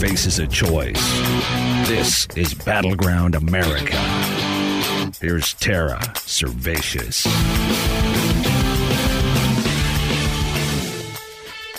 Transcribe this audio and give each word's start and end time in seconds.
Faces 0.00 0.38
a 0.38 0.46
choice. 0.46 1.00
This 1.88 2.26
is 2.36 2.54
Battleground 2.54 3.34
America. 3.34 3.96
Here's 5.20 5.54
Tara 5.54 5.98
Servatius. 6.14 7.26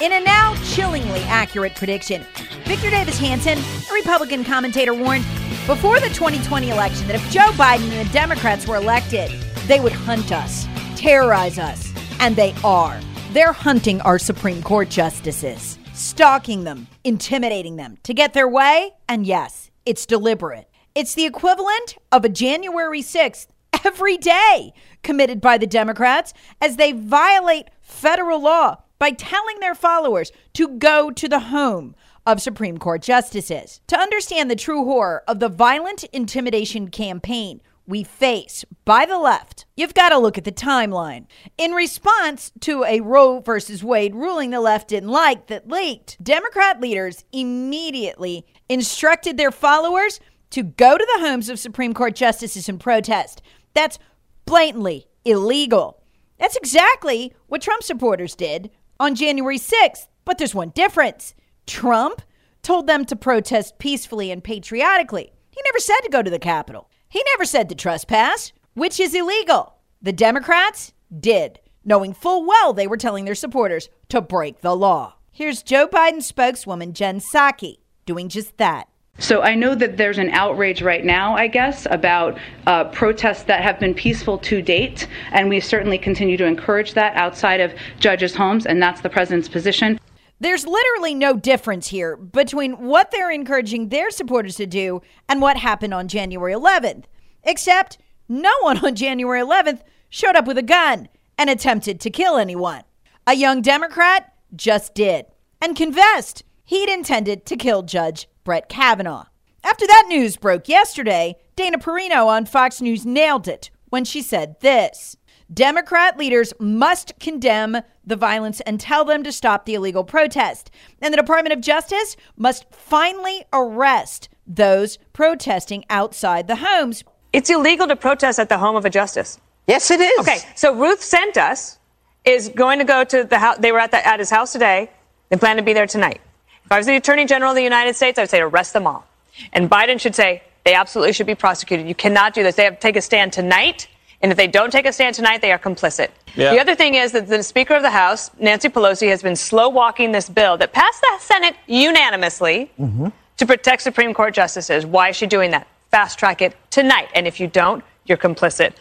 In 0.01 0.11
a 0.11 0.19
now 0.21 0.55
chillingly 0.63 1.21
accurate 1.21 1.75
prediction, 1.75 2.25
Victor 2.65 2.89
Davis 2.89 3.19
Hanson, 3.19 3.57
a 3.57 3.93
Republican 3.93 4.43
commentator, 4.43 4.93
warned 4.93 5.25
before 5.67 5.99
the 5.99 6.09
2020 6.09 6.69
election 6.69 7.07
that 7.07 7.15
if 7.15 7.31
Joe 7.31 7.51
Biden 7.51 7.89
and 7.91 8.07
the 8.07 8.13
Democrats 8.13 8.67
were 8.67 8.75
elected, 8.75 9.31
they 9.67 9.79
would 9.79 9.93
hunt 9.93 10.31
us, 10.31 10.67
terrorize 10.95 11.57
us, 11.57 11.91
and 12.19 12.35
they 12.35 12.53
are. 12.63 12.99
They're 13.31 13.53
hunting 13.53 14.01
our 14.01 14.19
Supreme 14.19 14.61
Court 14.61 14.89
justices, 14.89 15.77
stalking 15.95 16.63
them, 16.65 16.87
intimidating 17.03 17.77
them 17.77 17.97
to 18.03 18.13
get 18.13 18.33
their 18.33 18.47
way. 18.47 18.91
And 19.07 19.25
yes, 19.25 19.71
it's 19.85 20.05
deliberate. 20.05 20.69
It's 20.93 21.13
the 21.13 21.25
equivalent 21.25 21.97
of 22.11 22.23
a 22.23 22.29
January 22.29 23.01
6th 23.01 23.47
every 23.85 24.17
day 24.17 24.73
committed 25.03 25.41
by 25.41 25.57
the 25.57 25.67
Democrats 25.67 26.33
as 26.61 26.77
they 26.77 26.91
violate 26.91 27.69
federal 27.81 28.41
law 28.41 28.77
by 28.99 29.11
telling 29.11 29.59
their 29.59 29.75
followers 29.75 30.31
to 30.53 30.67
go 30.67 31.11
to 31.11 31.27
the 31.27 31.39
home 31.39 31.95
of 32.25 32.41
Supreme 32.41 32.77
Court 32.77 33.01
justices. 33.01 33.81
To 33.87 33.99
understand 33.99 34.49
the 34.49 34.55
true 34.55 34.83
horror 34.85 35.23
of 35.27 35.39
the 35.39 35.49
violent 35.49 36.03
intimidation 36.05 36.89
campaign 36.89 37.61
we 37.87 38.03
face 38.03 38.65
by 38.83 39.05
the 39.05 39.17
left, 39.17 39.65
you've 39.75 39.93
got 39.93 40.09
to 40.09 40.17
look 40.17 40.37
at 40.37 40.43
the 40.43 40.51
timeline. 40.51 41.25
In 41.57 41.71
response 41.71 42.51
to 42.61 42.83
a 42.83 43.01
Roe 43.01 43.39
versus 43.39 43.83
Wade 43.83 44.15
ruling 44.15 44.49
the 44.49 44.59
left 44.59 44.89
didn't 44.89 45.09
like 45.09 45.47
that 45.47 45.67
leaked, 45.67 46.23
Democrat 46.23 46.81
leaders 46.81 47.25
immediately 47.31 48.45
instructed 48.69 49.37
their 49.37 49.51
followers 49.51 50.19
to 50.51 50.63
go 50.63 50.97
to 50.97 51.07
the 51.15 51.27
homes 51.27 51.49
of 51.49 51.59
Supreme 51.59 51.93
Court 51.93 52.15
justices 52.15 52.69
and 52.69 52.79
protest. 52.79 53.41
That's 53.73 53.99
blatantly 54.45 55.07
illegal. 55.23 56.01
That's 56.39 56.55
exactly 56.55 57.33
what 57.47 57.61
Trump 57.61 57.83
supporters 57.83 58.35
did 58.35 58.71
on 58.99 59.15
January 59.15 59.59
6th. 59.59 60.07
But 60.23 60.37
there's 60.37 60.55
one 60.55 60.69
difference 60.69 61.33
Trump 61.67 62.21
told 62.61 62.87
them 62.87 63.05
to 63.05 63.15
protest 63.15 63.77
peacefully 63.77 64.31
and 64.31 64.43
patriotically. 64.43 65.31
He 65.51 65.61
never 65.65 65.79
said 65.79 65.99
to 66.01 66.09
go 66.09 66.21
to 66.21 66.31
the 66.31 66.39
Capitol. 66.39 66.89
He 67.15 67.23
never 67.31 67.45
said 67.45 67.69
to 67.69 67.75
trespass, 67.75 68.51
which 68.73 68.99
is 68.99 69.15
illegal. 69.15 69.75
The 70.01 70.11
Democrats 70.11 70.91
did, 71.17 71.61
knowing 71.85 72.13
full 72.13 72.45
well 72.45 72.73
they 72.73 72.87
were 72.87 72.97
telling 72.97 73.23
their 73.23 73.35
supporters 73.35 73.87
to 74.09 74.19
break 74.19 74.59
the 74.59 74.75
law. 74.75 75.13
Here's 75.31 75.63
Joe 75.63 75.87
Biden 75.87 76.21
spokeswoman 76.21 76.91
Jen 76.91 77.21
Psaki 77.21 77.77
doing 78.05 78.27
just 78.27 78.57
that. 78.57 78.89
So 79.17 79.43
I 79.43 79.55
know 79.55 79.75
that 79.75 79.95
there's 79.95 80.17
an 80.17 80.31
outrage 80.31 80.81
right 80.81 81.05
now, 81.05 81.37
I 81.37 81.47
guess, 81.47 81.87
about 81.89 82.37
uh, 82.67 82.83
protests 82.89 83.43
that 83.43 83.63
have 83.63 83.79
been 83.79 83.93
peaceful 83.93 84.37
to 84.39 84.61
date, 84.61 85.07
and 85.31 85.47
we 85.47 85.61
certainly 85.61 85.97
continue 85.97 86.35
to 86.35 86.45
encourage 86.45 86.95
that 86.95 87.15
outside 87.15 87.61
of 87.61 87.73
judges' 87.97 88.35
homes, 88.35 88.65
and 88.65 88.83
that's 88.83 88.99
the 88.99 89.09
president's 89.09 89.47
position. 89.47 89.97
There's 90.39 90.67
literally 90.67 91.15
no 91.15 91.37
difference 91.37 91.87
here 91.87 92.17
between 92.17 92.73
what 92.73 93.11
they're 93.11 93.31
encouraging 93.31 93.87
their 93.87 94.11
supporters 94.11 94.57
to 94.57 94.65
do 94.65 95.01
and 95.29 95.41
what 95.41 95.57
happened 95.57 95.93
on 95.93 96.09
January 96.09 96.53
11th, 96.53 97.05
except 97.43 97.97
no 98.27 98.51
one 98.59 98.83
on 98.85 98.95
January 98.95 99.41
11th 99.41 99.81
showed 100.09 100.35
up 100.35 100.45
with 100.45 100.57
a 100.57 100.63
gun 100.63 101.07
and 101.37 101.49
attempted 101.49 101.99
to 102.01 102.09
kill 102.09 102.37
anyone. 102.37 102.83
A 103.25 103.33
young 103.33 103.61
Democrat 103.61 104.33
just 104.55 104.93
did 104.93 105.25
and 105.61 105.75
confessed 105.75 106.43
he'd 106.65 106.89
intended 106.89 107.45
to 107.45 107.55
kill 107.55 107.83
Judge 107.83 108.27
Brett 108.43 108.67
Kavanaugh. 108.67 109.25
After 109.63 109.87
that 109.87 110.05
news 110.09 110.37
broke 110.37 110.67
yesterday, 110.67 111.37
Dana 111.55 111.77
Perino 111.79 112.27
on 112.27 112.45
Fox 112.45 112.81
News 112.81 113.05
nailed 113.05 113.47
it 113.47 113.69
when 113.89 114.03
she 114.03 114.21
said 114.21 114.59
this 114.59 115.15
Democrat 115.53 116.17
leaders 116.17 116.53
must 116.59 117.17
condemn 117.19 117.77
the 118.05 118.15
violence 118.15 118.61
and 118.61 118.79
tell 118.79 119.05
them 119.05 119.23
to 119.23 119.31
stop 119.31 119.65
the 119.65 119.75
illegal 119.75 120.03
protest. 120.03 120.71
And 121.01 121.13
the 121.13 121.17
Department 121.17 121.53
of 121.53 121.61
Justice 121.61 122.17
must 122.35 122.65
finally 122.71 123.45
arrest 123.53 124.29
those 124.47 124.97
protesting 125.13 125.85
outside 125.89 126.47
the 126.47 126.57
homes. 126.57 127.03
It's 127.31 127.49
illegal 127.49 127.87
to 127.87 127.95
protest 127.95 128.39
at 128.39 128.49
the 128.49 128.57
home 128.57 128.75
of 128.75 128.85
a 128.85 128.89
justice. 128.89 129.39
Yes, 129.67 129.91
it 129.91 129.99
is. 129.99 130.19
Okay, 130.19 130.39
so 130.55 130.73
Ruth 130.73 131.01
sent 131.01 131.37
us 131.37 131.79
is 132.23 132.49
going 132.49 132.79
to 132.79 132.85
go 132.85 133.03
to 133.03 133.23
the 133.23 133.37
house. 133.37 133.57
They 133.59 133.71
were 133.71 133.79
at, 133.79 133.91
the, 133.91 134.05
at 134.05 134.19
his 134.19 134.29
house 134.29 134.51
today. 134.51 134.89
They 135.29 135.37
plan 135.37 135.57
to 135.57 135.63
be 135.63 135.73
there 135.73 135.87
tonight. 135.87 136.21
If 136.63 136.71
I 136.71 136.77
was 136.77 136.87
the 136.87 136.95
Attorney 136.95 137.25
General 137.25 137.51
of 137.51 137.55
the 137.55 137.63
United 137.63 137.95
States, 137.95 138.17
I'd 138.17 138.29
say 138.29 138.41
arrest 138.41 138.73
them 138.73 138.87
all. 138.87 139.05
And 139.53 139.69
Biden 139.69 139.99
should 139.99 140.15
say 140.15 140.41
they 140.63 140.73
absolutely 140.73 141.13
should 141.13 141.27
be 141.27 141.35
prosecuted. 141.35 141.87
You 141.87 141.93
cannot 141.93 142.33
do 142.33 142.41
this. 142.41 142.55
They 142.55 142.63
have 142.63 142.75
to 142.75 142.79
take 142.79 142.95
a 142.95 143.01
stand 143.01 143.33
tonight. 143.33 143.87
And 144.21 144.31
if 144.31 144.37
they 144.37 144.47
don't 144.47 144.71
take 144.71 144.85
a 144.85 144.93
stand 144.93 145.15
tonight, 145.15 145.41
they 145.41 145.51
are 145.51 145.59
complicit. 145.59 146.09
Yeah. 146.35 146.51
The 146.51 146.59
other 146.59 146.75
thing 146.75 146.95
is 146.95 147.11
that 147.11 147.27
the 147.27 147.43
Speaker 147.43 147.75
of 147.75 147.81
the 147.81 147.91
House, 147.91 148.31
Nancy 148.39 148.69
Pelosi, 148.69 149.07
has 149.09 149.21
been 149.21 149.35
slow 149.35 149.69
walking 149.69 150.11
this 150.11 150.29
bill 150.29 150.57
that 150.57 150.73
passed 150.73 151.01
the 151.01 151.17
Senate 151.19 151.55
unanimously 151.67 152.71
mm-hmm. 152.79 153.07
to 153.37 153.45
protect 153.45 153.81
Supreme 153.81 154.13
Court 154.13 154.33
justices. 154.33 154.85
Why 154.85 155.09
is 155.09 155.15
she 155.15 155.27
doing 155.27 155.51
that? 155.51 155.67
Fast 155.91 156.17
track 156.17 156.41
it 156.41 156.55
tonight. 156.71 157.09
And 157.13 157.27
if 157.27 157.39
you 157.39 157.47
don't, 157.47 157.83
you're 158.05 158.17
complicit. 158.17 158.73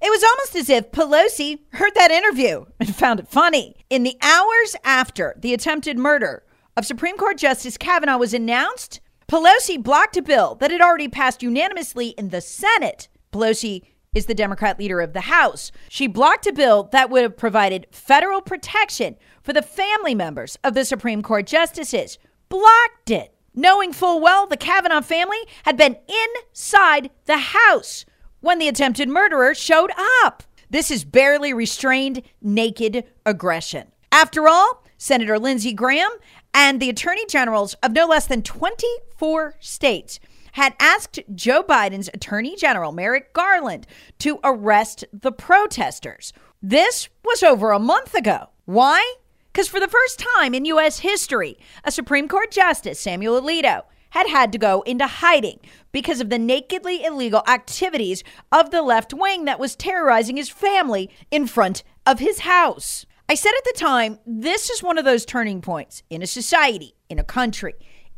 It 0.00 0.10
was 0.10 0.22
almost 0.22 0.54
as 0.54 0.70
if 0.70 0.92
Pelosi 0.92 1.58
heard 1.72 1.94
that 1.94 2.10
interview 2.10 2.64
and 2.78 2.94
found 2.94 3.20
it 3.20 3.28
funny. 3.28 3.74
In 3.90 4.04
the 4.04 4.16
hours 4.22 4.76
after 4.84 5.34
the 5.38 5.52
attempted 5.52 5.98
murder 5.98 6.44
of 6.76 6.86
Supreme 6.86 7.16
Court 7.16 7.36
Justice 7.36 7.76
Kavanaugh 7.76 8.18
was 8.18 8.32
announced, 8.32 9.00
Pelosi 9.26 9.82
blocked 9.82 10.16
a 10.16 10.22
bill 10.22 10.54
that 10.56 10.70
had 10.70 10.80
already 10.80 11.08
passed 11.08 11.42
unanimously 11.42 12.08
in 12.10 12.28
the 12.28 12.40
Senate. 12.40 13.08
Pelosi 13.32 13.82
is 14.14 14.26
the 14.26 14.34
Democrat 14.34 14.78
leader 14.78 15.00
of 15.00 15.12
the 15.12 15.22
House. 15.22 15.70
She 15.88 16.06
blocked 16.06 16.46
a 16.46 16.52
bill 16.52 16.88
that 16.92 17.10
would 17.10 17.22
have 17.22 17.36
provided 17.36 17.86
federal 17.90 18.40
protection 18.40 19.16
for 19.42 19.52
the 19.52 19.62
family 19.62 20.14
members 20.14 20.58
of 20.64 20.74
the 20.74 20.84
Supreme 20.84 21.22
Court 21.22 21.46
justices. 21.46 22.18
Blocked 22.48 23.10
it, 23.10 23.34
knowing 23.54 23.92
full 23.92 24.20
well 24.20 24.46
the 24.46 24.56
Kavanaugh 24.56 25.02
family 25.02 25.38
had 25.64 25.76
been 25.76 25.96
inside 26.08 27.10
the 27.26 27.38
House 27.38 28.04
when 28.40 28.58
the 28.58 28.68
attempted 28.68 29.08
murderer 29.08 29.54
showed 29.54 29.90
up. 30.24 30.42
This 30.70 30.90
is 30.90 31.04
barely 31.04 31.52
restrained, 31.52 32.22
naked 32.42 33.04
aggression. 33.24 33.92
After 34.12 34.48
all, 34.48 34.84
Senator 34.98 35.38
Lindsey 35.38 35.72
Graham 35.72 36.10
and 36.52 36.80
the 36.80 36.90
attorney 36.90 37.24
generals 37.26 37.74
of 37.82 37.92
no 37.92 38.06
less 38.06 38.26
than 38.26 38.42
24 38.42 39.54
states 39.60 40.18
had 40.58 40.74
asked 40.80 41.20
Joe 41.36 41.62
Biden's 41.62 42.10
Attorney 42.12 42.56
General 42.56 42.90
Merrick 42.90 43.32
Garland 43.32 43.86
to 44.18 44.40
arrest 44.42 45.04
the 45.12 45.30
protesters. 45.30 46.32
This 46.60 47.08
was 47.24 47.44
over 47.44 47.70
a 47.70 47.78
month 47.78 48.12
ago. 48.12 48.48
Why? 48.64 49.14
Because 49.52 49.68
for 49.68 49.78
the 49.78 49.86
first 49.86 50.18
time 50.36 50.54
in 50.54 50.64
U.S. 50.64 50.98
history, 50.98 51.58
a 51.84 51.92
Supreme 51.92 52.26
Court 52.26 52.50
Justice, 52.50 52.98
Samuel 52.98 53.40
Alito, 53.40 53.82
had 54.10 54.28
had 54.28 54.50
to 54.50 54.58
go 54.58 54.82
into 54.82 55.06
hiding 55.06 55.60
because 55.92 56.20
of 56.20 56.28
the 56.28 56.40
nakedly 56.40 57.04
illegal 57.04 57.44
activities 57.46 58.24
of 58.50 58.72
the 58.72 58.82
left 58.82 59.14
wing 59.14 59.44
that 59.44 59.60
was 59.60 59.76
terrorizing 59.76 60.36
his 60.36 60.48
family 60.48 61.08
in 61.30 61.46
front 61.46 61.84
of 62.04 62.18
his 62.18 62.40
house. 62.40 63.06
I 63.28 63.36
said 63.36 63.52
at 63.56 63.64
the 63.64 63.78
time, 63.78 64.18
this 64.26 64.70
is 64.70 64.82
one 64.82 64.98
of 64.98 65.04
those 65.04 65.24
turning 65.24 65.60
points 65.60 66.02
in 66.10 66.20
a 66.20 66.26
society, 66.26 66.94
in 67.08 67.20
a 67.20 67.24
country, 67.24 67.74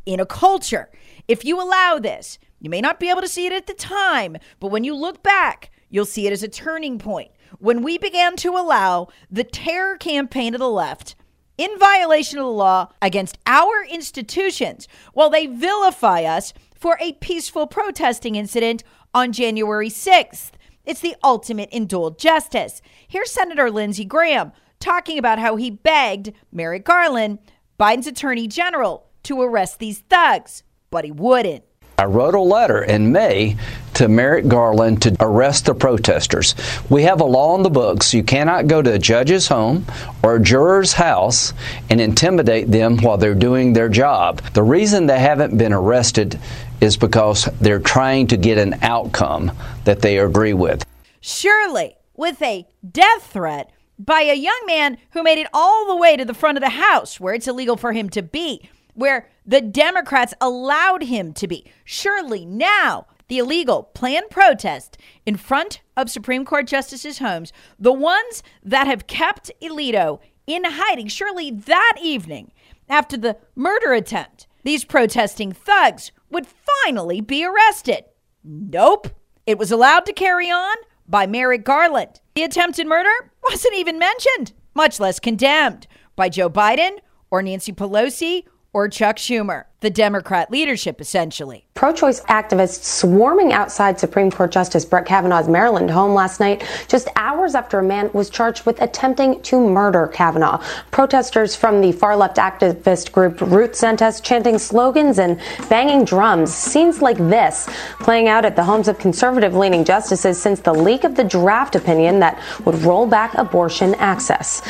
in 0.07 0.19
a 0.19 0.25
culture. 0.25 0.89
If 1.31 1.45
you 1.45 1.61
allow 1.61 1.97
this, 1.97 2.39
you 2.59 2.69
may 2.69 2.81
not 2.81 2.99
be 2.99 3.09
able 3.09 3.21
to 3.21 3.27
see 3.29 3.45
it 3.45 3.53
at 3.53 3.65
the 3.65 3.73
time, 3.73 4.35
but 4.59 4.67
when 4.67 4.83
you 4.83 4.93
look 4.93 5.23
back, 5.23 5.71
you'll 5.89 6.03
see 6.03 6.27
it 6.27 6.33
as 6.33 6.43
a 6.43 6.49
turning 6.49 6.99
point. 6.99 7.31
When 7.57 7.83
we 7.83 7.97
began 7.97 8.35
to 8.35 8.57
allow 8.57 9.07
the 9.31 9.45
terror 9.45 9.95
campaign 9.95 10.53
of 10.53 10.59
the 10.59 10.67
left 10.67 11.15
in 11.57 11.79
violation 11.79 12.37
of 12.37 12.43
the 12.43 12.51
law 12.51 12.89
against 13.01 13.37
our 13.45 13.85
institutions 13.89 14.89
while 15.13 15.29
they 15.29 15.45
vilify 15.45 16.23
us 16.23 16.51
for 16.75 16.97
a 16.99 17.13
peaceful 17.13 17.65
protesting 17.65 18.35
incident 18.35 18.83
on 19.13 19.31
January 19.31 19.89
6th. 19.89 20.51
It's 20.83 20.99
the 20.99 21.15
ultimate 21.23 21.69
in 21.69 21.85
dual 21.85 22.11
justice. 22.11 22.81
Here's 23.07 23.31
Senator 23.31 23.71
Lindsey 23.71 24.03
Graham 24.03 24.51
talking 24.81 25.17
about 25.17 25.39
how 25.39 25.55
he 25.55 25.69
begged 25.69 26.33
Merrick 26.51 26.83
Garland, 26.83 27.39
Biden's 27.79 28.07
attorney 28.07 28.49
general, 28.49 29.07
to 29.23 29.41
arrest 29.41 29.79
these 29.79 29.99
thugs, 29.99 30.63
but 30.91 31.05
he 31.05 31.11
wouldn't. 31.11 31.63
I 31.97 32.05
wrote 32.05 32.35
a 32.35 32.41
letter 32.41 32.83
in 32.83 33.13
May 33.13 33.55
to 33.93 34.09
Merrick 34.09 34.47
Garland 34.47 35.03
to 35.03 35.15
arrest 35.19 35.65
the 35.65 35.73
protesters. 35.73 36.53
We 36.89 37.03
have 37.03 37.21
a 37.21 37.25
law 37.25 37.55
in 37.55 37.63
the 37.63 37.69
books. 37.69 38.13
You 38.13 38.23
cannot 38.23 38.67
go 38.67 38.81
to 38.81 38.93
a 38.93 38.99
judge's 38.99 39.47
home 39.47 39.85
or 40.21 40.35
a 40.35 40.41
juror's 40.41 40.93
house 40.93 41.53
and 41.89 42.01
intimidate 42.01 42.69
them 42.69 42.97
while 42.97 43.17
they're 43.17 43.35
doing 43.35 43.71
their 43.71 43.87
job. 43.87 44.41
The 44.53 44.63
reason 44.63 45.05
they 45.05 45.19
haven't 45.19 45.57
been 45.57 45.73
arrested 45.73 46.39
is 46.81 46.97
because 46.97 47.45
they're 47.61 47.79
trying 47.79 48.27
to 48.27 48.37
get 48.37 48.57
an 48.57 48.79
outcome 48.81 49.51
that 49.85 50.01
they 50.01 50.17
agree 50.17 50.53
with. 50.53 50.83
Surely, 51.21 51.95
with 52.17 52.41
a 52.41 52.67
death 52.89 53.31
threat 53.31 53.71
by 53.97 54.21
a 54.21 54.33
young 54.33 54.61
man 54.65 54.97
who 55.11 55.23
made 55.23 55.37
it 55.37 55.47
all 55.53 55.87
the 55.87 55.95
way 55.95 56.17
to 56.17 56.25
the 56.25 56.33
front 56.33 56.57
of 56.57 56.63
the 56.63 56.69
house 56.69 57.19
where 57.19 57.35
it's 57.35 57.47
illegal 57.47 57.77
for 57.77 57.93
him 57.93 58.09
to 58.09 58.23
be, 58.23 58.67
where 59.01 59.27
the 59.45 59.61
Democrats 59.61 60.33
allowed 60.39 61.03
him 61.03 61.33
to 61.33 61.47
be. 61.47 61.65
Surely 61.83 62.45
now, 62.45 63.07
the 63.27 63.39
illegal 63.39 63.83
planned 63.83 64.29
protest 64.29 64.95
in 65.25 65.35
front 65.37 65.81
of 65.97 66.09
Supreme 66.09 66.45
Court 66.45 66.67
justices' 66.67 67.17
homes, 67.17 67.51
the 67.79 67.91
ones 67.91 68.43
that 68.63 68.85
have 68.85 69.07
kept 69.07 69.49
Alito 69.59 70.19
in 70.45 70.63
hiding, 70.65 71.07
surely 71.07 71.49
that 71.49 71.97
evening, 71.99 72.51
after 72.87 73.17
the 73.17 73.37
murder 73.55 73.93
attempt, 73.93 74.45
these 74.63 74.85
protesting 74.85 75.51
thugs 75.51 76.11
would 76.29 76.45
finally 76.45 77.21
be 77.21 77.43
arrested. 77.43 78.05
Nope. 78.43 79.07
It 79.47 79.57
was 79.57 79.71
allowed 79.71 80.05
to 80.05 80.13
carry 80.13 80.51
on 80.51 80.75
by 81.07 81.25
Merrick 81.25 81.63
Garland. 81.63 82.21
The 82.35 82.43
attempted 82.43 82.85
murder 82.85 83.31
wasn't 83.49 83.75
even 83.75 83.97
mentioned, 83.97 84.53
much 84.75 84.99
less 84.99 85.19
condemned 85.19 85.87
by 86.15 86.29
Joe 86.29 86.49
Biden 86.49 86.99
or 87.31 87.41
Nancy 87.41 87.71
Pelosi 87.71 88.43
or 88.73 88.87
Chuck 88.87 89.17
Schumer, 89.17 89.65
the 89.81 89.89
Democrat 89.89 90.49
leadership, 90.49 91.01
essentially. 91.01 91.65
Pro 91.73 91.91
choice 91.91 92.21
activists 92.21 92.83
swarming 92.83 93.51
outside 93.51 93.99
Supreme 93.99 94.31
Court 94.31 94.51
Justice 94.51 94.85
Brett 94.85 95.05
Kavanaugh's 95.05 95.49
Maryland 95.49 95.91
home 95.91 96.13
last 96.13 96.39
night, 96.39 96.63
just 96.87 97.09
hours 97.17 97.53
after 97.53 97.79
a 97.79 97.83
man 97.83 98.09
was 98.13 98.29
charged 98.29 98.65
with 98.65 98.81
attempting 98.81 99.41
to 99.41 99.59
murder 99.59 100.07
Kavanaugh. 100.07 100.63
Protesters 100.91 101.55
from 101.55 101.81
the 101.81 101.91
far 101.91 102.15
left 102.15 102.37
activist 102.37 103.11
group 103.11 103.41
Ruth 103.41 103.75
sent 103.75 104.01
us 104.01 104.21
chanting 104.21 104.57
slogans 104.57 105.19
and 105.19 105.39
banging 105.67 106.05
drums. 106.05 106.53
Scenes 106.53 107.01
like 107.01 107.17
this 107.17 107.67
playing 107.99 108.29
out 108.29 108.45
at 108.45 108.55
the 108.55 108.63
homes 108.63 108.87
of 108.87 108.97
conservative 108.97 109.53
leaning 109.53 109.83
justices 109.83 110.41
since 110.41 110.61
the 110.61 110.73
leak 110.73 111.03
of 111.03 111.15
the 111.15 111.23
draft 111.23 111.75
opinion 111.75 112.19
that 112.19 112.41
would 112.65 112.75
roll 112.83 113.05
back 113.05 113.33
abortion 113.33 113.95
access. 113.95 114.61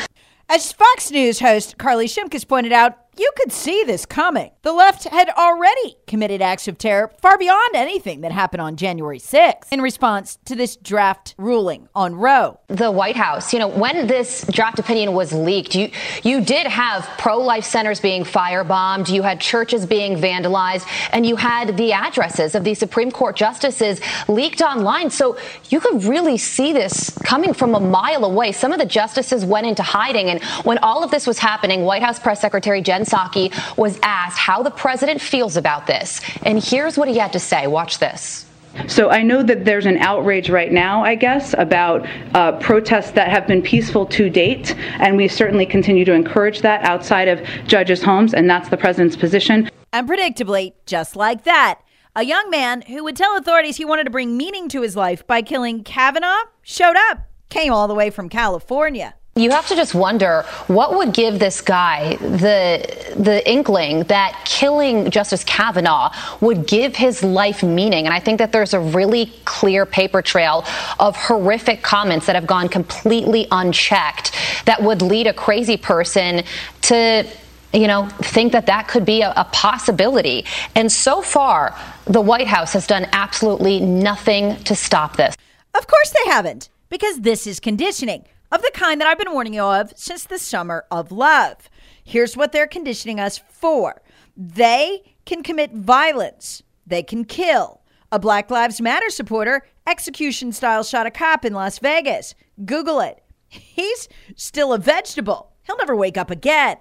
As 0.48 0.72
Fox 0.72 1.10
News 1.10 1.40
host 1.40 1.78
Carly 1.78 2.06
Shimkus 2.06 2.46
pointed 2.46 2.72
out, 2.72 2.98
you 3.18 3.30
could 3.36 3.52
see 3.52 3.84
this 3.84 4.06
coming. 4.06 4.50
The 4.62 4.72
left 4.72 5.04
had 5.04 5.28
already 5.30 5.96
committed 6.06 6.40
acts 6.40 6.66
of 6.66 6.78
terror 6.78 7.12
far 7.20 7.36
beyond 7.36 7.74
anything 7.74 8.22
that 8.22 8.32
happened 8.32 8.62
on 8.62 8.76
January 8.76 9.18
6th 9.18 9.70
in 9.70 9.82
response 9.82 10.38
to 10.46 10.56
this 10.56 10.76
draft 10.76 11.34
ruling 11.36 11.88
on 11.94 12.14
Roe. 12.14 12.58
The 12.68 12.90
White 12.90 13.16
House, 13.16 13.52
you 13.52 13.58
know, 13.58 13.68
when 13.68 14.06
this 14.06 14.46
draft 14.50 14.78
opinion 14.78 15.12
was 15.12 15.32
leaked, 15.32 15.74
you 15.74 15.90
you 16.22 16.40
did 16.40 16.66
have 16.66 17.04
pro-life 17.18 17.64
centers 17.64 18.00
being 18.00 18.24
firebombed, 18.24 19.12
you 19.12 19.22
had 19.22 19.40
churches 19.40 19.84
being 19.84 20.16
vandalized, 20.16 20.86
and 21.12 21.26
you 21.26 21.36
had 21.36 21.76
the 21.76 21.92
addresses 21.92 22.54
of 22.54 22.64
the 22.64 22.74
Supreme 22.74 23.10
Court 23.10 23.36
justices 23.36 24.00
leaked 24.26 24.62
online. 24.62 25.10
So 25.10 25.36
you 25.68 25.80
could 25.80 26.04
really 26.04 26.38
see 26.38 26.72
this 26.72 27.10
coming 27.24 27.52
from 27.52 27.74
a 27.74 27.80
mile 27.80 28.24
away. 28.24 28.52
Some 28.52 28.72
of 28.72 28.78
the 28.78 28.86
justices 28.86 29.44
went 29.44 29.66
into 29.66 29.82
hiding 29.82 30.30
and 30.30 30.42
when 30.64 30.78
all 30.78 31.04
of 31.04 31.10
this 31.10 31.26
was 31.26 31.38
happening, 31.38 31.82
White 31.82 32.02
House 32.02 32.18
press 32.18 32.40
secretary 32.40 32.80
Jen 32.80 33.01
Jen 33.02 33.06
Psaki 33.06 33.76
was 33.76 33.98
asked 34.02 34.38
how 34.38 34.62
the 34.62 34.70
president 34.70 35.20
feels 35.20 35.56
about 35.56 35.86
this. 35.86 36.20
And 36.42 36.62
here's 36.62 36.96
what 36.96 37.08
he 37.08 37.18
had 37.18 37.32
to 37.32 37.38
say. 37.38 37.66
Watch 37.66 37.98
this. 37.98 38.46
So 38.86 39.10
I 39.10 39.22
know 39.22 39.42
that 39.42 39.66
there's 39.66 39.84
an 39.84 39.98
outrage 39.98 40.48
right 40.48 40.72
now, 40.72 41.04
I 41.04 41.14
guess, 41.14 41.54
about 41.58 42.06
uh, 42.34 42.52
protests 42.52 43.10
that 43.10 43.28
have 43.28 43.46
been 43.46 43.60
peaceful 43.60 44.06
to 44.06 44.30
date, 44.30 44.74
and 44.98 45.18
we 45.18 45.28
certainly 45.28 45.66
continue 45.66 46.06
to 46.06 46.12
encourage 46.14 46.62
that 46.62 46.82
outside 46.84 47.28
of 47.28 47.42
judges' 47.66 48.02
homes, 48.02 48.32
and 48.32 48.48
that's 48.48 48.70
the 48.70 48.78
president's 48.78 49.14
position. 49.14 49.68
And 49.92 50.08
predictably, 50.08 50.72
just 50.86 51.16
like 51.16 51.44
that, 51.44 51.80
a 52.16 52.24
young 52.24 52.48
man 52.48 52.80
who 52.82 53.04
would 53.04 53.16
tell 53.16 53.36
authorities 53.36 53.76
he 53.76 53.84
wanted 53.84 54.04
to 54.04 54.10
bring 54.10 54.38
meaning 54.38 54.70
to 54.70 54.80
his 54.80 54.96
life 54.96 55.26
by 55.26 55.42
killing 55.42 55.84
Kavanaugh 55.84 56.44
showed 56.62 56.96
up, 57.10 57.28
came 57.50 57.74
all 57.74 57.88
the 57.88 57.94
way 57.94 58.08
from 58.08 58.30
California. 58.30 59.14
You 59.34 59.50
have 59.52 59.66
to 59.68 59.74
just 59.74 59.94
wonder 59.94 60.42
what 60.66 60.94
would 60.94 61.14
give 61.14 61.38
this 61.38 61.62
guy 61.62 62.16
the 62.16 63.14
the 63.16 63.50
inkling 63.50 64.02
that 64.04 64.38
killing 64.44 65.10
Justice 65.10 65.42
Kavanaugh 65.44 66.12
would 66.42 66.66
give 66.66 66.94
his 66.94 67.22
life 67.22 67.62
meaning. 67.62 68.04
And 68.04 68.12
I 68.12 68.20
think 68.20 68.40
that 68.40 68.52
there's 68.52 68.74
a 68.74 68.80
really 68.80 69.32
clear 69.46 69.86
paper 69.86 70.20
trail 70.20 70.66
of 71.00 71.16
horrific 71.16 71.80
comments 71.80 72.26
that 72.26 72.34
have 72.34 72.46
gone 72.46 72.68
completely 72.68 73.48
unchecked 73.50 74.32
that 74.66 74.82
would 74.82 75.00
lead 75.00 75.26
a 75.26 75.32
crazy 75.32 75.78
person 75.78 76.44
to 76.82 77.26
you 77.72 77.86
know, 77.86 78.06
think 78.20 78.52
that 78.52 78.66
that 78.66 78.86
could 78.86 79.06
be 79.06 79.22
a, 79.22 79.32
a, 79.34 79.44
possibility. 79.50 80.44
And 80.74 80.92
so 80.92 81.22
far, 81.22 81.74
the 82.04 82.20
White 82.20 82.46
House 82.46 82.74
has 82.74 82.86
done 82.86 83.06
absolutely 83.12 83.80
nothing 83.80 84.62
to 84.64 84.74
stop 84.74 85.16
this. 85.16 85.34
Of 85.74 85.86
course 85.86 86.10
they 86.10 86.30
haven't, 86.30 86.68
because 86.90 87.22
this 87.22 87.46
is 87.46 87.60
conditioning 87.60 88.26
of 88.52 88.60
the 88.60 88.70
kind 88.74 89.00
that 89.00 89.08
I've 89.08 89.18
been 89.18 89.32
warning 89.32 89.54
you 89.54 89.62
of 89.62 89.92
since 89.96 90.24
the 90.24 90.38
summer 90.38 90.84
of 90.90 91.10
love. 91.10 91.70
Here's 92.04 92.36
what 92.36 92.52
they're 92.52 92.66
conditioning 92.66 93.18
us 93.18 93.38
for 93.38 94.02
they 94.36 95.14
can 95.24 95.42
commit 95.42 95.72
violence, 95.72 96.62
they 96.86 97.02
can 97.02 97.24
kill. 97.24 97.80
A 98.10 98.18
Black 98.18 98.50
Lives 98.50 98.80
Matter 98.80 99.08
supporter 99.08 99.66
execution 99.86 100.52
style 100.52 100.82
shot 100.84 101.06
a 101.06 101.10
cop 101.10 101.46
in 101.46 101.54
Las 101.54 101.78
Vegas. 101.78 102.34
Google 102.66 103.00
it. 103.00 103.22
He's 103.48 104.06
still 104.36 104.74
a 104.74 104.78
vegetable. 104.78 105.52
He'll 105.62 105.78
never 105.78 105.96
wake 105.96 106.18
up 106.18 106.30
again. 106.30 106.76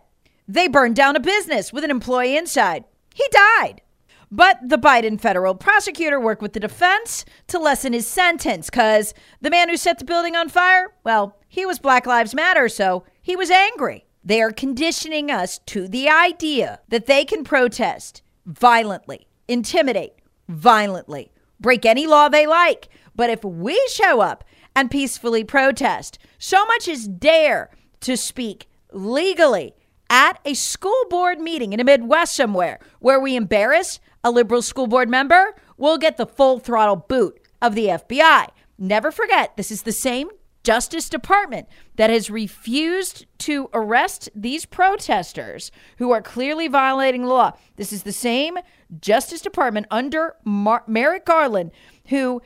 They 0.48 0.67
burned 0.67 0.98
down 0.98 1.15
a 1.15 1.22
business 1.22 1.72
with 1.72 1.86
an 1.86 1.91
employee 1.91 2.36
inside. 2.36 2.84
He 3.13 3.25
died. 3.31 3.81
But 4.29 4.60
the 4.62 4.77
Biden 4.77 5.19
federal 5.19 5.55
prosecutor 5.55 6.19
worked 6.19 6.41
with 6.41 6.53
the 6.53 6.60
defense 6.60 7.24
to 7.48 7.60
lessen 7.60 7.93
his 7.93 8.07
sentence 8.07 8.69
because 8.69 9.13
the 9.39 9.50
man 9.50 9.69
who 9.69 9.77
set 9.77 10.00
the 10.00 10.05
building 10.05 10.36
on 10.36 10.50
fire, 10.50 10.93
well, 11.03 11.38
he 11.51 11.65
was 11.65 11.79
Black 11.79 12.05
Lives 12.05 12.34
Matter, 12.34 12.70
so 12.70 13.03
he 13.22 13.36
was 13.36 13.51
angry. 13.51 14.05
They 14.24 14.41
are 14.41 14.53
conditioning 14.53 15.29
us 15.29 15.60
to 15.65 15.86
the 15.86 16.08
idea 16.08 16.79
that 16.88 17.08
they 17.08 17.25
can 17.25 17.43
protest 17.43 18.22
violently, 18.46 19.27
intimidate 19.50 20.13
violently, 20.48 21.29
break 21.60 21.86
any 21.86 22.08
law 22.08 22.29
they 22.29 22.48
like. 22.48 22.88
But 23.13 23.29
if 23.29 23.43
we 23.43 23.77
show 23.91 24.22
up 24.22 24.46
and 24.77 24.89
peacefully 24.89 25.43
protest, 25.43 26.17
so 26.39 26.65
much 26.67 26.88
as 26.88 27.05
dare 27.05 27.70
to 28.00 28.15
speak 28.15 28.70
legally 28.93 29.75
at 30.10 30.39
a 30.46 30.53
school 30.53 31.03
board 31.10 31.41
meeting 31.41 31.74
in 31.74 31.79
the 31.79 31.84
Midwest 31.84 32.34
somewhere 32.34 32.79
where 33.00 33.20
we 33.20 33.36
embarrass 33.36 34.00
a 34.24 34.31
liberal 34.31 34.62
school 34.62 34.88
board 34.88 35.10
member, 35.10 35.53
we'll 35.75 35.98
get 35.98 36.15
the 36.15 36.25
full 36.25 36.60
throttle 36.60 36.96
boot 36.96 37.41
of 37.62 37.75
the 37.75 37.88
FBI. 37.88 38.48
Never 38.77 39.12
forget, 39.12 39.58
this 39.58 39.70
is 39.70 39.84
the 39.84 39.91
same 39.91 40.29
Justice 40.63 41.10
Department 41.10 41.68
that 41.96 42.10
has 42.10 42.30
refused 42.30 43.25
to 43.39 43.70
arrest 43.74 44.30
these 44.36 44.65
protesters 44.65 45.72
who 45.98 46.12
are 46.12 46.22
clearly 46.22 46.68
violating 46.68 47.24
the 47.24 47.27
law. 47.27 47.53
This 47.77 47.91
is 47.91 48.03
the 48.03 48.12
same 48.12 48.58
Justice 49.00 49.41
Department 49.41 49.88
under 49.89 50.36
Mar- 50.44 50.84
Merrick 50.88 51.25
Garland 51.25 51.72
who 52.08 52.41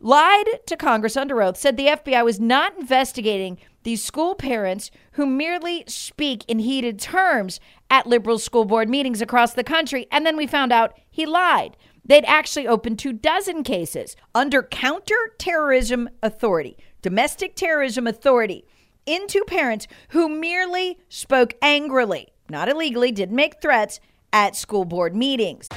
lied 0.00 0.46
to 0.66 0.76
Congress 0.76 1.16
under 1.16 1.42
oath, 1.42 1.56
said 1.56 1.76
the 1.76 1.88
FBI 1.88 2.24
was 2.24 2.40
not 2.40 2.78
investigating 2.78 3.58
these 3.82 4.02
school 4.02 4.34
parents 4.34 4.90
who 5.12 5.26
merely 5.26 5.84
speak 5.86 6.44
in 6.46 6.60
heated 6.60 6.98
terms 6.98 7.58
at 7.90 8.06
liberal 8.06 8.38
school 8.38 8.64
board 8.64 8.88
meetings 8.88 9.20
across 9.20 9.54
the 9.54 9.64
country. 9.64 10.06
And 10.10 10.24
then 10.24 10.36
we 10.36 10.46
found 10.46 10.72
out 10.72 10.98
he 11.10 11.26
lied. 11.26 11.76
They'd 12.04 12.24
actually 12.24 12.66
opened 12.66 12.98
two 12.98 13.12
dozen 13.12 13.64
cases 13.64 14.16
under 14.34 14.62
counterterrorism 14.62 16.08
authority 16.22 16.76
domestic 17.02 17.54
terrorism 17.54 18.06
authority 18.06 18.64
into 19.06 19.42
parents 19.46 19.86
who 20.10 20.28
merely 20.28 20.98
spoke 21.08 21.54
angrily, 21.62 22.28
not 22.50 22.68
illegally, 22.68 23.12
didn't 23.12 23.36
make 23.36 23.60
threats 23.60 24.00
at 24.32 24.56
school 24.56 24.84
board 24.84 25.14
meetings. 25.14 25.68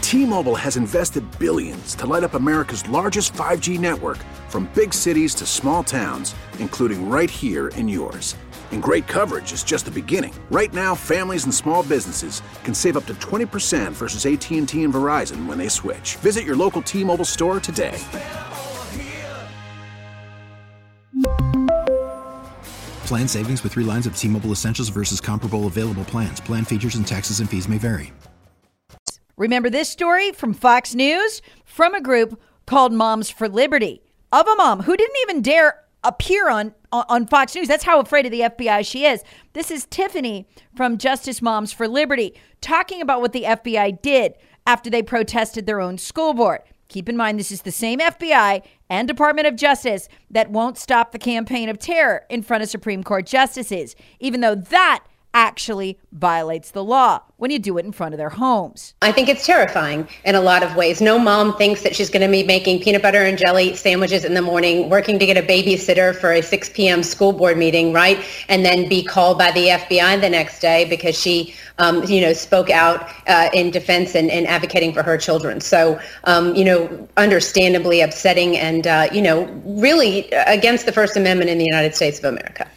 T-Mobile 0.00 0.56
has 0.56 0.76
invested 0.76 1.24
billions 1.38 1.94
to 1.94 2.06
light 2.06 2.24
up 2.24 2.34
America's 2.34 2.86
largest 2.88 3.32
5G 3.32 3.78
network 3.78 4.18
from 4.48 4.70
big 4.74 4.92
cities 4.92 5.34
to 5.36 5.46
small 5.46 5.82
towns, 5.82 6.34
including 6.58 7.08
right 7.08 7.30
here 7.30 7.68
in 7.68 7.88
yours. 7.88 8.36
And 8.72 8.82
great 8.82 9.06
coverage 9.06 9.52
is 9.52 9.64
just 9.64 9.84
the 9.84 9.90
beginning. 9.90 10.34
Right 10.50 10.72
now, 10.72 10.94
families 10.94 11.44
and 11.44 11.54
small 11.54 11.82
businesses 11.82 12.42
can 12.64 12.74
save 12.74 12.96
up 12.96 13.06
to 13.06 13.14
20% 13.14 13.92
versus 13.92 14.24
AT&T 14.26 14.58
and 14.58 14.68
Verizon 14.68 15.46
when 15.46 15.58
they 15.58 15.68
switch. 15.68 16.16
Visit 16.16 16.44
your 16.44 16.56
local 16.56 16.82
T-Mobile 16.82 17.26
store 17.26 17.60
today. 17.60 17.98
Plan 23.12 23.28
savings 23.28 23.62
with 23.62 23.72
three 23.74 23.84
lines 23.84 24.06
of 24.06 24.16
T-Mobile 24.16 24.52
Essentials 24.52 24.88
versus 24.88 25.20
comparable 25.20 25.66
available 25.66 26.02
plans. 26.06 26.40
Plan 26.40 26.64
features 26.64 26.94
and 26.94 27.06
taxes 27.06 27.40
and 27.40 27.50
fees 27.50 27.68
may 27.68 27.76
vary. 27.76 28.10
Remember 29.36 29.68
this 29.68 29.90
story 29.90 30.32
from 30.32 30.54
Fox 30.54 30.94
News 30.94 31.42
from 31.66 31.94
a 31.94 32.00
group 32.00 32.40
called 32.64 32.90
Moms 32.90 33.28
for 33.28 33.50
Liberty 33.50 34.00
of 34.32 34.48
a 34.48 34.54
mom 34.54 34.84
who 34.84 34.96
didn't 34.96 35.18
even 35.24 35.42
dare 35.42 35.84
appear 36.02 36.48
on 36.48 36.74
on 36.90 37.26
Fox 37.26 37.54
News. 37.54 37.68
That's 37.68 37.84
how 37.84 38.00
afraid 38.00 38.24
of 38.24 38.32
the 38.32 38.40
FBI 38.40 38.82
she 38.86 39.04
is. 39.04 39.22
This 39.52 39.70
is 39.70 39.84
Tiffany 39.84 40.48
from 40.74 40.96
Justice 40.96 41.42
Moms 41.42 41.70
for 41.70 41.86
Liberty 41.86 42.32
talking 42.62 43.02
about 43.02 43.20
what 43.20 43.34
the 43.34 43.42
FBI 43.42 44.00
did 44.00 44.36
after 44.66 44.88
they 44.88 45.02
protested 45.02 45.66
their 45.66 45.82
own 45.82 45.98
school 45.98 46.32
board. 46.32 46.62
Keep 46.92 47.08
in 47.08 47.16
mind, 47.16 47.38
this 47.38 47.50
is 47.50 47.62
the 47.62 47.72
same 47.72 48.00
FBI 48.00 48.62
and 48.90 49.08
Department 49.08 49.46
of 49.46 49.56
Justice 49.56 50.10
that 50.30 50.50
won't 50.50 50.76
stop 50.76 51.10
the 51.10 51.18
campaign 51.18 51.70
of 51.70 51.78
terror 51.78 52.26
in 52.28 52.42
front 52.42 52.62
of 52.62 52.68
Supreme 52.68 53.02
Court 53.02 53.24
justices, 53.24 53.96
even 54.20 54.42
though 54.42 54.54
that 54.54 55.02
actually 55.34 55.98
violates 56.12 56.70
the 56.70 56.84
law 56.84 57.20
when 57.36 57.50
you 57.50 57.58
do 57.58 57.78
it 57.78 57.84
in 57.84 57.92
front 57.92 58.14
of 58.14 58.18
their 58.18 58.30
homes. 58.30 58.94
I 59.02 59.12
think 59.12 59.28
it's 59.28 59.44
terrifying 59.44 60.06
in 60.24 60.34
a 60.34 60.40
lot 60.40 60.62
of 60.62 60.76
ways. 60.76 61.00
No 61.00 61.18
mom 61.18 61.56
thinks 61.56 61.82
that 61.82 61.96
she's 61.96 62.10
going 62.10 62.22
to 62.22 62.30
be 62.30 62.42
making 62.44 62.82
peanut 62.82 63.02
butter 63.02 63.22
and 63.22 63.38
jelly 63.38 63.74
sandwiches 63.74 64.24
in 64.24 64.34
the 64.34 64.42
morning, 64.42 64.88
working 64.88 65.18
to 65.18 65.26
get 65.26 65.36
a 65.36 65.42
babysitter 65.42 66.14
for 66.14 66.32
a 66.32 66.42
6 66.42 66.68
p.m. 66.70 67.02
school 67.02 67.32
board 67.32 67.58
meeting, 67.58 67.92
right? 67.92 68.24
And 68.48 68.64
then 68.64 68.88
be 68.88 69.02
called 69.02 69.38
by 69.38 69.50
the 69.52 69.68
FBI 69.68 70.20
the 70.20 70.30
next 70.30 70.60
day 70.60 70.84
because 70.88 71.18
she, 71.18 71.54
um, 71.78 72.04
you 72.04 72.20
know, 72.20 72.32
spoke 72.32 72.70
out 72.70 73.08
uh, 73.26 73.48
in 73.52 73.70
defense 73.70 74.14
and, 74.14 74.30
and, 74.30 74.46
advocating 74.46 74.92
for 74.92 75.02
her 75.02 75.16
children. 75.16 75.60
So, 75.60 75.98
um, 76.24 76.54
you 76.54 76.64
know, 76.64 77.08
understandably 77.16 78.02
upsetting 78.02 78.58
and, 78.58 78.86
uh, 78.86 79.08
you 79.12 79.22
know, 79.22 79.44
really 79.64 80.28
against 80.30 80.84
the 80.84 80.92
First 80.92 81.16
Amendment 81.16 81.48
in 81.48 81.58
the 81.58 81.64
United 81.64 81.94
States 81.94 82.18
of 82.18 82.26
America. 82.26 82.68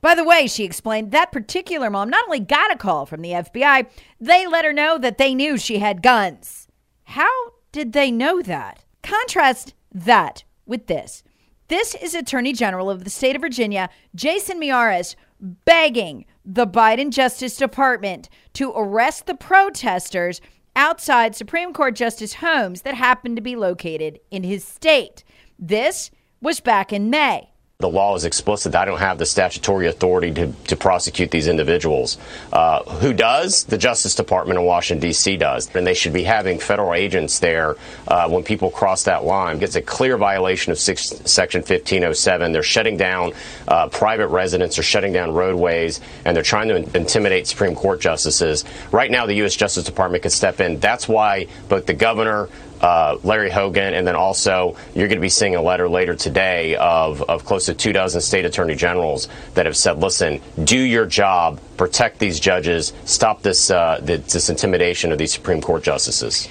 By 0.00 0.14
the 0.14 0.24
way, 0.24 0.46
she 0.46 0.64
explained 0.64 1.10
that 1.10 1.32
particular 1.32 1.90
mom 1.90 2.08
not 2.08 2.24
only 2.26 2.40
got 2.40 2.72
a 2.72 2.76
call 2.76 3.04
from 3.04 3.22
the 3.22 3.32
FBI, 3.32 3.86
they 4.20 4.46
let 4.46 4.64
her 4.64 4.72
know 4.72 4.96
that 4.98 5.18
they 5.18 5.34
knew 5.34 5.58
she 5.58 5.78
had 5.78 6.02
guns. 6.02 6.68
How 7.04 7.52
did 7.72 7.92
they 7.92 8.10
know 8.10 8.40
that? 8.42 8.84
Contrast 9.02 9.74
that 9.92 10.44
with 10.66 10.86
this. 10.86 11.22
This 11.68 11.94
is 11.94 12.14
Attorney 12.14 12.52
General 12.52 12.88
of 12.88 13.04
the 13.04 13.10
state 13.10 13.36
of 13.36 13.42
Virginia, 13.42 13.90
Jason 14.14 14.60
Miyares, 14.60 15.16
begging 15.40 16.24
the 16.44 16.66
Biden 16.66 17.10
Justice 17.10 17.56
Department 17.56 18.28
to 18.54 18.72
arrest 18.74 19.26
the 19.26 19.34
protesters 19.34 20.40
outside 20.74 21.34
Supreme 21.34 21.72
Court 21.72 21.94
Justice 21.94 22.34
homes 22.34 22.82
that 22.82 22.94
happened 22.94 23.36
to 23.36 23.42
be 23.42 23.56
located 23.56 24.20
in 24.30 24.44
his 24.44 24.64
state. 24.64 25.24
This 25.58 26.10
was 26.40 26.60
back 26.60 26.92
in 26.92 27.10
May. 27.10 27.50
The 27.80 27.88
law 27.88 28.16
is 28.16 28.24
explicit. 28.24 28.74
I 28.74 28.84
don't 28.86 28.98
have 28.98 29.18
the 29.18 29.24
statutory 29.24 29.86
authority 29.86 30.32
to, 30.32 30.52
to 30.66 30.74
prosecute 30.74 31.30
these 31.30 31.46
individuals. 31.46 32.18
Uh, 32.52 32.82
who 32.82 33.12
does? 33.12 33.62
The 33.66 33.78
Justice 33.78 34.16
Department 34.16 34.58
in 34.58 34.66
Washington, 34.66 35.00
D.C. 35.00 35.36
does. 35.36 35.72
And 35.76 35.86
they 35.86 35.94
should 35.94 36.12
be 36.12 36.24
having 36.24 36.58
federal 36.58 36.92
agents 36.92 37.38
there 37.38 37.76
uh, 38.08 38.28
when 38.28 38.42
people 38.42 38.72
cross 38.72 39.04
that 39.04 39.22
line. 39.22 39.62
It's 39.62 39.76
a 39.76 39.80
clear 39.80 40.16
violation 40.18 40.72
of 40.72 40.78
six, 40.80 41.04
Section 41.24 41.60
1507. 41.60 42.50
They're 42.50 42.64
shutting 42.64 42.96
down 42.96 43.32
uh, 43.68 43.86
private 43.90 44.26
residents, 44.26 44.74
they're 44.74 44.82
shutting 44.82 45.12
down 45.12 45.32
roadways, 45.32 46.00
and 46.24 46.34
they're 46.34 46.42
trying 46.42 46.66
to 46.70 46.96
intimidate 46.96 47.46
Supreme 47.46 47.76
Court 47.76 48.00
justices. 48.00 48.64
Right 48.90 49.08
now, 49.12 49.24
the 49.24 49.34
U.S. 49.34 49.54
Justice 49.54 49.84
Department 49.84 50.24
could 50.24 50.32
step 50.32 50.58
in. 50.58 50.80
That's 50.80 51.06
why 51.06 51.46
both 51.68 51.86
the 51.86 51.94
governor, 51.94 52.48
uh, 52.80 53.18
Larry 53.22 53.50
Hogan, 53.50 53.94
and 53.94 54.06
then 54.06 54.16
also 54.16 54.76
you're 54.94 55.08
going 55.08 55.18
to 55.18 55.22
be 55.22 55.28
seeing 55.28 55.56
a 55.56 55.62
letter 55.62 55.88
later 55.88 56.14
today 56.14 56.76
of, 56.76 57.22
of 57.22 57.44
close 57.44 57.66
to 57.66 57.74
two 57.74 57.92
dozen 57.92 58.20
state 58.20 58.44
attorney 58.44 58.74
generals 58.74 59.28
that 59.54 59.66
have 59.66 59.76
said, 59.76 59.98
listen, 59.98 60.40
do 60.64 60.78
your 60.78 61.06
job, 61.06 61.60
protect 61.76 62.18
these 62.18 62.40
judges, 62.40 62.92
stop 63.04 63.42
this, 63.42 63.70
uh, 63.70 64.00
this 64.02 64.48
intimidation 64.48 65.12
of 65.12 65.18
these 65.18 65.32
Supreme 65.32 65.60
Court 65.60 65.82
justices. 65.82 66.48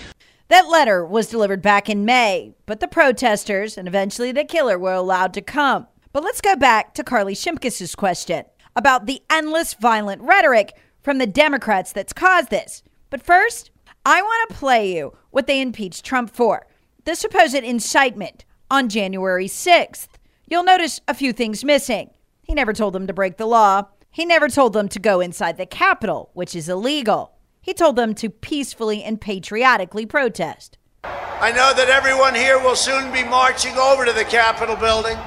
That 0.49 0.69
letter 0.69 1.05
was 1.05 1.27
delivered 1.27 1.61
back 1.61 1.89
in 1.89 2.05
May, 2.05 2.53
but 2.65 2.79
the 2.79 2.87
protesters 2.87 3.77
and 3.77 3.87
eventually 3.87 4.31
the 4.31 4.45
killer 4.45 4.79
were 4.79 4.93
allowed 4.93 5.33
to 5.33 5.41
come. 5.41 5.87
But 6.13 6.23
let's 6.23 6.41
go 6.41 6.55
back 6.55 6.93
to 6.93 7.03
Carly 7.03 7.35
Shimkus's 7.35 7.95
question 7.95 8.45
about 8.75 9.07
the 9.07 9.21
endless 9.29 9.73
violent 9.73 10.21
rhetoric 10.21 10.73
from 11.01 11.17
the 11.17 11.27
Democrats 11.27 11.91
that's 11.91 12.13
caused 12.13 12.49
this. 12.49 12.81
But 13.09 13.23
first, 13.23 13.71
I 14.09 14.21
want 14.21 14.49
to 14.49 14.55
play 14.55 14.95
you 14.95 15.17
what 15.31 15.47
they 15.47 15.59
impeached 15.59 16.05
Trump 16.05 16.33
for 16.33 16.65
the 17.03 17.13
supposed 17.13 17.55
incitement 17.55 18.45
on 18.71 18.87
January 18.87 19.47
6th. 19.47 20.07
You'll 20.45 20.63
notice 20.63 21.01
a 21.09 21.13
few 21.13 21.33
things 21.33 21.65
missing. 21.65 22.11
He 22.41 22.53
never 22.53 22.71
told 22.71 22.93
them 22.93 23.05
to 23.07 23.13
break 23.13 23.35
the 23.35 23.45
law. 23.45 23.87
He 24.09 24.23
never 24.23 24.47
told 24.47 24.71
them 24.71 24.87
to 24.87 24.99
go 24.99 25.19
inside 25.19 25.57
the 25.57 25.65
Capitol, 25.65 26.29
which 26.33 26.55
is 26.55 26.69
illegal. 26.69 27.33
He 27.59 27.73
told 27.73 27.97
them 27.97 28.15
to 28.15 28.29
peacefully 28.29 29.03
and 29.03 29.19
patriotically 29.19 30.05
protest. 30.05 30.77
I 31.03 31.51
know 31.51 31.73
that 31.75 31.89
everyone 31.89 32.33
here 32.33 32.63
will 32.63 32.77
soon 32.77 33.11
be 33.11 33.25
marching 33.25 33.75
over 33.75 34.05
to 34.05 34.13
the 34.13 34.23
Capitol 34.23 34.77
building 34.77 35.17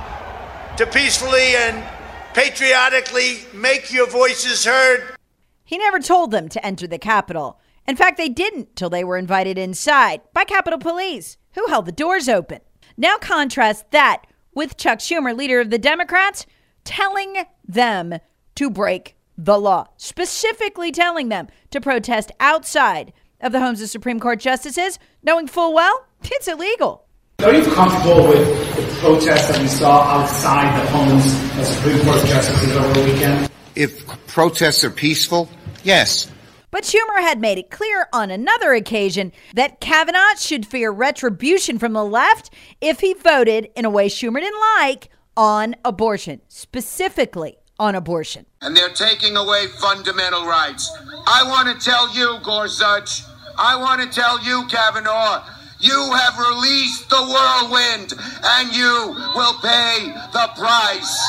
to 0.79 0.87
peacefully 0.87 1.55
and 1.55 1.87
patriotically 2.33 3.45
make 3.53 3.93
your 3.93 4.09
voices 4.09 4.65
heard. 4.65 5.19
He 5.67 5.77
never 5.77 5.99
told 5.99 6.31
them 6.31 6.49
to 6.49 6.65
enter 6.65 6.87
the 6.87 6.99
Capitol. 6.99 7.61
In 7.91 7.97
fact, 7.97 8.19
they 8.19 8.29
didn't 8.29 8.77
till 8.77 8.89
they 8.89 9.03
were 9.03 9.17
invited 9.17 9.59
inside 9.59 10.21
by 10.33 10.45
Capitol 10.45 10.79
Police, 10.79 11.37
who 11.55 11.67
held 11.67 11.87
the 11.87 11.91
doors 11.91 12.29
open. 12.29 12.61
Now 12.97 13.19
contrast 13.19 13.91
that 13.91 14.29
with 14.55 14.77
Chuck 14.77 15.01
Schumer, 15.01 15.37
leader 15.37 15.59
of 15.59 15.71
the 15.71 15.77
Democrats, 15.77 16.47
telling 16.85 17.47
them 17.67 18.21
to 18.55 18.71
break 18.71 19.17
the 19.37 19.59
law, 19.59 19.89
specifically 19.97 20.93
telling 20.93 21.31
them 21.31 21.49
to 21.73 21.81
protest 21.81 22.31
outside 22.39 23.13
of 23.41 23.51
the 23.51 23.59
homes 23.59 23.83
of 23.83 23.91
Supreme 23.91 24.21
Court 24.21 24.39
justices, 24.39 25.01
knowing 25.25 25.49
full 25.49 25.75
well 25.75 26.07
it's 26.23 26.47
illegal. 26.47 27.09
Are 27.41 27.53
you 27.53 27.65
comfortable 27.73 28.29
with 28.29 28.77
the 28.77 29.01
protests 29.01 29.49
that 29.49 29.61
we 29.61 29.67
saw 29.67 30.03
outside 30.03 30.81
the 30.81 30.91
homes 30.91 31.27
of 31.59 31.67
Supreme 31.67 32.05
Court 32.05 32.25
justices 32.25 32.77
over 32.77 33.01
the 33.01 33.13
weekend? 33.13 33.51
If 33.75 34.07
protests 34.29 34.85
are 34.85 34.91
peaceful, 34.91 35.49
yes. 35.83 36.31
But 36.71 36.85
Schumer 36.85 37.21
had 37.21 37.41
made 37.41 37.59
it 37.59 37.71
clear 37.71 38.07
on 38.13 38.31
another 38.31 38.73
occasion 38.73 39.33
that 39.55 39.81
Kavanaugh 39.81 40.37
should 40.39 40.67
fear 40.67 40.91
retribution 40.91 41.79
from 41.79 41.93
the 41.93 42.05
left 42.05 42.51
if 42.81 43.01
he 43.01 43.13
voted 43.13 43.69
in 43.75 43.85
a 43.85 43.91
way 43.91 44.09
Schumer 44.09 44.41
didn't 44.41 44.61
like 44.79 45.09
on 45.37 45.75
abortion, 45.85 46.41
specifically 46.49 47.57
on 47.79 47.95
abortion. 47.95 48.47
And 48.61 48.77
they're 48.77 48.91
taking 48.91 49.37
away 49.37 49.67
fundamental 49.81 50.47
rights. 50.47 50.91
I 51.27 51.43
want 51.45 51.69
to 51.69 51.85
tell 51.85 52.15
you, 52.15 52.39
Gorsuch, 52.45 53.23
I 53.59 53.75
want 53.77 54.03
to 54.03 54.09
tell 54.09 54.43
you, 54.45 54.67
Kavanaugh, 54.69 55.45
you 55.81 56.13
have 56.13 56.39
released 56.39 57.09
the 57.09 57.17
whirlwind 57.17 58.13
and 58.45 58.75
you 58.75 59.17
will 59.35 59.55
pay 59.61 60.13
the 60.33 60.51
price. 60.57 61.27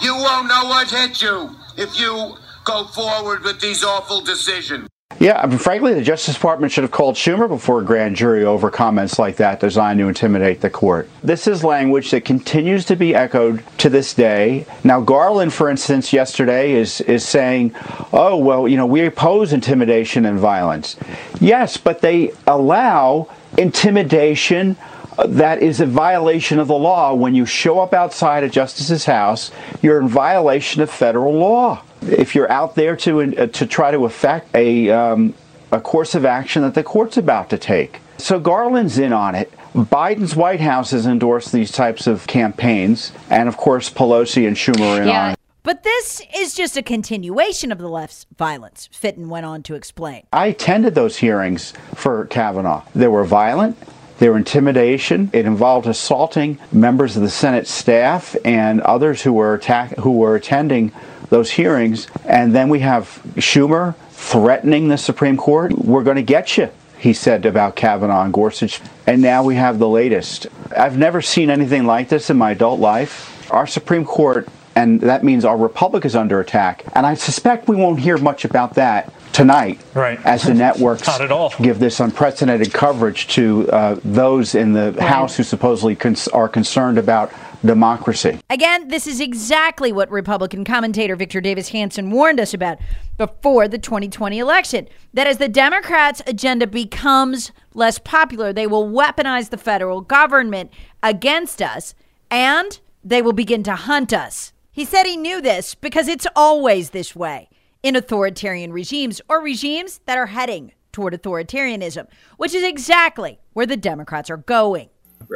You 0.00 0.14
won't 0.14 0.48
know 0.48 0.64
what 0.64 0.90
hit 0.90 1.22
you 1.22 1.54
if 1.76 1.98
you 1.98 2.36
go 2.64 2.86
forward 2.88 3.42
with 3.42 3.60
these 3.60 3.84
awful 3.84 4.20
decisions. 4.20 4.88
Yeah, 5.18 5.40
I 5.40 5.46
mean, 5.46 5.56
frankly, 5.56 5.94
the 5.94 6.02
Justice 6.02 6.34
Department 6.34 6.72
should 6.72 6.84
have 6.84 6.90
called 6.90 7.14
Schumer 7.14 7.48
before 7.48 7.80
a 7.80 7.84
grand 7.84 8.16
jury 8.16 8.44
over 8.44 8.70
comments 8.70 9.18
like 9.18 9.36
that 9.36 9.60
designed 9.60 9.98
to 10.00 10.08
intimidate 10.08 10.60
the 10.60 10.68
court. 10.68 11.08
This 11.22 11.46
is 11.46 11.64
language 11.64 12.10
that 12.10 12.26
continues 12.26 12.84
to 12.86 12.96
be 12.96 13.14
echoed 13.14 13.62
to 13.78 13.88
this 13.88 14.12
day. 14.12 14.66
Now, 14.84 15.00
Garland, 15.00 15.54
for 15.54 15.70
instance, 15.70 16.12
yesterday 16.12 16.72
is, 16.72 17.00
is 17.02 17.26
saying, 17.26 17.74
oh, 18.12 18.36
well, 18.36 18.68
you 18.68 18.76
know, 18.76 18.84
we 18.84 19.06
oppose 19.06 19.54
intimidation 19.54 20.26
and 20.26 20.38
violence. 20.38 20.96
Yes, 21.40 21.78
but 21.78 22.02
they 22.02 22.32
allow 22.46 23.30
intimidation 23.56 24.76
that 25.24 25.62
is 25.62 25.80
a 25.80 25.86
violation 25.86 26.58
of 26.58 26.68
the 26.68 26.74
law. 26.76 27.14
When 27.14 27.34
you 27.34 27.46
show 27.46 27.80
up 27.80 27.92
outside 27.94 28.44
a 28.44 28.48
justice's 28.48 29.04
house, 29.04 29.50
you're 29.82 30.00
in 30.00 30.08
violation 30.08 30.82
of 30.82 30.90
federal 30.90 31.32
law. 31.34 31.82
If 32.02 32.34
you're 32.34 32.50
out 32.50 32.74
there 32.74 32.96
to 32.96 33.20
uh, 33.22 33.46
to 33.46 33.66
try 33.66 33.90
to 33.90 34.04
affect 34.04 34.54
a 34.54 34.90
um, 34.90 35.34
a 35.72 35.80
course 35.80 36.14
of 36.14 36.24
action 36.24 36.62
that 36.62 36.74
the 36.74 36.82
court's 36.84 37.16
about 37.16 37.50
to 37.50 37.58
take. 37.58 38.00
So 38.18 38.38
Garland's 38.38 38.98
in 38.98 39.12
on 39.12 39.34
it. 39.34 39.52
Biden's 39.74 40.34
White 40.34 40.60
House 40.60 40.92
has 40.92 41.06
endorsed 41.06 41.52
these 41.52 41.70
types 41.70 42.06
of 42.06 42.26
campaigns, 42.26 43.12
and 43.28 43.46
of 43.48 43.56
course, 43.58 43.90
Pelosi 43.90 44.46
and 44.46 44.56
Schumer 44.56 45.00
are 45.00 45.04
Yeah. 45.04 45.28
on. 45.30 45.34
But 45.62 45.82
this 45.82 46.22
is 46.34 46.54
just 46.54 46.76
a 46.76 46.82
continuation 46.82 47.72
of 47.72 47.78
the 47.78 47.88
left's 47.88 48.24
violence, 48.38 48.88
Fitton 48.92 49.28
went 49.28 49.44
on 49.44 49.64
to 49.64 49.74
explain. 49.74 50.22
I 50.32 50.46
attended 50.46 50.94
those 50.94 51.16
hearings 51.16 51.72
for 51.94 52.26
Kavanaugh. 52.26 52.82
They 52.94 53.08
were 53.08 53.24
violent. 53.24 53.76
They 54.18 54.28
were 54.28 54.36
intimidation. 54.36 55.30
It 55.32 55.44
involved 55.46 55.86
assaulting 55.86 56.58
members 56.72 57.16
of 57.16 57.22
the 57.22 57.28
Senate 57.30 57.66
staff 57.66 58.34
and 58.44 58.80
others 58.80 59.22
who 59.22 59.32
were 59.32 59.54
attack- 59.54 59.96
who 59.98 60.12
were 60.12 60.34
attending 60.36 60.92
those 61.28 61.50
hearings. 61.50 62.06
And 62.24 62.54
then 62.54 62.68
we 62.68 62.80
have 62.80 63.20
Schumer 63.36 63.94
threatening 64.10 64.88
the 64.88 64.98
Supreme 64.98 65.36
Court. 65.36 65.72
We're 65.76 66.02
going 66.02 66.16
to 66.16 66.22
get 66.22 66.56
you, 66.56 66.70
he 66.98 67.12
said 67.12 67.44
about 67.44 67.76
Kavanaugh 67.76 68.22
and 68.22 68.32
Gorsuch. 68.32 68.80
And 69.06 69.20
now 69.20 69.42
we 69.42 69.56
have 69.56 69.78
the 69.78 69.88
latest. 69.88 70.46
I've 70.76 70.96
never 70.96 71.20
seen 71.20 71.50
anything 71.50 71.84
like 71.84 72.08
this 72.08 72.30
in 72.30 72.38
my 72.38 72.52
adult 72.52 72.80
life. 72.80 73.50
Our 73.52 73.66
Supreme 73.66 74.04
Court, 74.04 74.48
and 74.74 75.00
that 75.02 75.22
means 75.24 75.44
our 75.44 75.56
republic 75.56 76.04
is 76.04 76.16
under 76.16 76.40
attack. 76.40 76.84
And 76.94 77.06
I 77.06 77.14
suspect 77.14 77.68
we 77.68 77.76
won't 77.76 78.00
hear 78.00 78.18
much 78.18 78.44
about 78.44 78.74
that 78.74 79.12
tonight 79.32 79.80
Right. 79.94 80.18
as 80.24 80.42
the 80.44 80.54
networks 80.66 81.06
Not 81.06 81.20
at 81.20 81.30
all. 81.32 81.52
give 81.60 81.78
this 81.78 82.00
unprecedented 82.00 82.72
coverage 82.72 83.26
to 83.28 83.70
uh, 83.70 84.00
those 84.04 84.54
in 84.54 84.72
the 84.72 84.92
House 85.02 85.36
who 85.36 85.42
supposedly 85.42 85.94
cons- 85.96 86.28
are 86.28 86.48
concerned 86.48 86.98
about 86.98 87.32
democracy. 87.64 88.38
Again, 88.50 88.88
this 88.88 89.06
is 89.06 89.20
exactly 89.20 89.90
what 89.90 90.10
Republican 90.10 90.64
commentator 90.64 91.16
Victor 91.16 91.40
Davis 91.40 91.68
Hanson 91.70 92.10
warned 92.10 92.38
us 92.38 92.54
about 92.54 92.78
before 93.16 93.66
the 93.66 93.78
2020 93.78 94.38
election. 94.38 94.86
That 95.14 95.26
as 95.26 95.38
the 95.38 95.48
Democrats' 95.48 96.22
agenda 96.26 96.66
becomes 96.66 97.50
less 97.74 97.98
popular, 97.98 98.52
they 98.52 98.66
will 98.66 98.86
weaponize 98.88 99.50
the 99.50 99.56
federal 99.58 100.00
government 100.00 100.70
against 101.02 101.60
us 101.60 101.94
and 102.30 102.78
they 103.02 103.22
will 103.22 103.32
begin 103.32 103.62
to 103.64 103.74
hunt 103.74 104.12
us. 104.12 104.52
He 104.70 104.84
said 104.84 105.04
he 105.06 105.16
knew 105.16 105.40
this 105.40 105.74
because 105.74 106.06
it's 106.08 106.26
always 106.36 106.90
this 106.90 107.16
way 107.16 107.48
in 107.86 107.94
authoritarian 107.94 108.72
regimes 108.72 109.20
or 109.28 109.40
regimes 109.40 110.00
that 110.06 110.18
are 110.18 110.26
heading 110.26 110.72
toward 110.90 111.14
authoritarianism, 111.14 112.08
which 112.36 112.52
is 112.52 112.64
exactly 112.64 113.38
where 113.52 113.64
the 113.64 113.76
Democrats 113.76 114.28
are 114.28 114.38
going. 114.38 114.88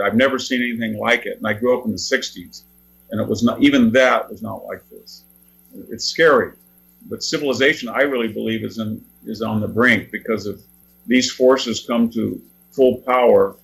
I've 0.04 0.16
never 0.16 0.36
seen 0.36 0.60
anything 0.60 0.98
like 0.98 1.26
it. 1.26 1.36
And 1.36 1.46
I 1.46 1.52
grew 1.52 1.78
up 1.78 1.84
in 1.84 1.92
the 1.92 1.96
60s, 1.96 2.64
and 3.12 3.20
it 3.20 3.28
was 3.28 3.44
not, 3.44 3.62
even 3.62 3.92
that 3.92 4.28
was 4.28 4.42
not 4.42 4.64
like 4.64 4.82
this. 4.90 5.22
It's 5.90 6.06
scary. 6.06 6.54
But 7.08 7.22
civilization, 7.22 7.88
I 7.88 8.00
really 8.00 8.32
believe, 8.32 8.64
is, 8.64 8.78
in, 8.78 9.00
is 9.26 9.42
on 9.42 9.60
the 9.60 9.68
brink 9.68 10.10
because 10.10 10.46
if 10.46 10.58
these 11.06 11.30
forces 11.30 11.86
come 11.86 12.10
to 12.10 12.42
full 12.72 12.96
power, 13.02 13.54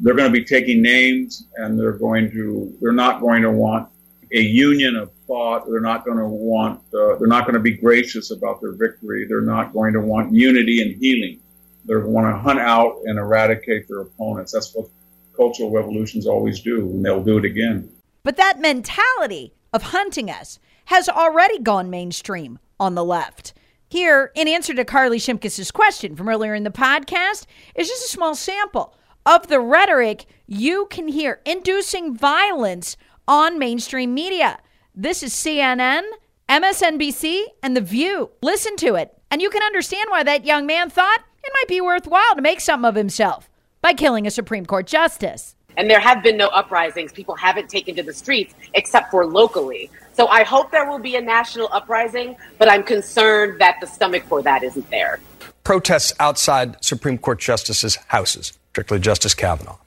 they're 0.00 0.14
going 0.14 0.30
to 0.30 0.38
be 0.38 0.44
taking 0.44 0.82
names 0.82 1.46
and 1.56 1.80
they're 1.80 1.92
going 1.92 2.30
to, 2.32 2.76
they're 2.82 2.92
not 2.92 3.22
going 3.22 3.40
to 3.40 3.50
want 3.50 3.88
a 4.34 4.40
union 4.40 4.96
of 4.96 5.13
thought. 5.26 5.66
They're 5.66 5.80
not 5.80 6.04
going 6.04 6.18
to 6.18 6.26
want, 6.26 6.80
uh, 6.94 7.16
they're 7.16 7.26
not 7.26 7.44
going 7.44 7.54
to 7.54 7.60
be 7.60 7.72
gracious 7.72 8.30
about 8.30 8.60
their 8.60 8.72
victory. 8.72 9.26
They're 9.28 9.40
not 9.40 9.72
going 9.72 9.92
to 9.94 10.00
want 10.00 10.32
unity 10.32 10.82
and 10.82 11.00
healing. 11.00 11.40
They 11.86 11.96
want 11.96 12.34
to 12.34 12.38
hunt 12.38 12.60
out 12.60 13.00
and 13.04 13.18
eradicate 13.18 13.88
their 13.88 14.00
opponents. 14.00 14.52
That's 14.52 14.74
what 14.74 14.88
cultural 15.36 15.70
revolutions 15.70 16.26
always 16.26 16.60
do, 16.60 16.80
and 16.80 17.04
they'll 17.04 17.22
do 17.22 17.38
it 17.38 17.44
again. 17.44 17.90
But 18.22 18.36
that 18.36 18.60
mentality 18.60 19.52
of 19.72 19.82
hunting 19.82 20.30
us 20.30 20.58
has 20.86 21.08
already 21.08 21.58
gone 21.58 21.90
mainstream 21.90 22.58
on 22.80 22.94
the 22.94 23.04
left. 23.04 23.52
Here, 23.88 24.32
in 24.34 24.48
answer 24.48 24.74
to 24.74 24.84
Carly 24.84 25.18
Shimkus' 25.18 25.72
question 25.72 26.16
from 26.16 26.28
earlier 26.28 26.54
in 26.54 26.64
the 26.64 26.70
podcast, 26.70 27.46
is 27.74 27.88
just 27.88 28.06
a 28.06 28.08
small 28.08 28.34
sample 28.34 28.96
of 29.26 29.48
the 29.48 29.60
rhetoric 29.60 30.26
you 30.46 30.86
can 30.90 31.08
hear 31.08 31.40
inducing 31.44 32.16
violence 32.16 32.96
on 33.26 33.58
mainstream 33.58 34.12
media. 34.12 34.58
This 34.96 35.24
is 35.24 35.34
CNN, 35.34 36.02
MSNBC, 36.48 37.42
and 37.64 37.76
The 37.76 37.80
View. 37.80 38.30
Listen 38.42 38.76
to 38.76 38.94
it, 38.94 39.12
and 39.28 39.42
you 39.42 39.50
can 39.50 39.60
understand 39.62 40.06
why 40.08 40.22
that 40.22 40.44
young 40.44 40.66
man 40.66 40.88
thought 40.88 41.18
it 41.42 41.52
might 41.52 41.66
be 41.68 41.80
worthwhile 41.80 42.36
to 42.36 42.42
make 42.42 42.60
something 42.60 42.88
of 42.88 42.94
himself 42.94 43.50
by 43.80 43.92
killing 43.92 44.24
a 44.24 44.30
Supreme 44.30 44.64
Court 44.64 44.86
justice. 44.86 45.56
and 45.76 45.90
there 45.90 45.98
have 45.98 46.22
been 46.22 46.36
no 46.36 46.46
uprisings. 46.50 47.10
People 47.10 47.34
haven't 47.34 47.68
taken 47.68 47.96
to 47.96 48.04
the 48.04 48.12
streets 48.12 48.54
except 48.74 49.10
for 49.10 49.26
locally. 49.26 49.90
So 50.12 50.28
I 50.28 50.44
hope 50.44 50.70
there 50.70 50.88
will 50.88 51.00
be 51.00 51.16
a 51.16 51.20
national 51.20 51.68
uprising, 51.72 52.36
but 52.58 52.70
I'm 52.70 52.84
concerned 52.84 53.60
that 53.60 53.78
the 53.80 53.88
stomach 53.88 54.22
for 54.28 54.40
that 54.42 54.62
isn't 54.62 54.88
there. 54.90 55.18
protests 55.64 56.12
outside 56.20 56.76
Supreme 56.84 57.18
Court 57.18 57.40
justices' 57.40 57.96
houses, 58.06 58.52
particularly 58.72 59.02
Justice 59.02 59.34
Kavanaugh. 59.34 59.78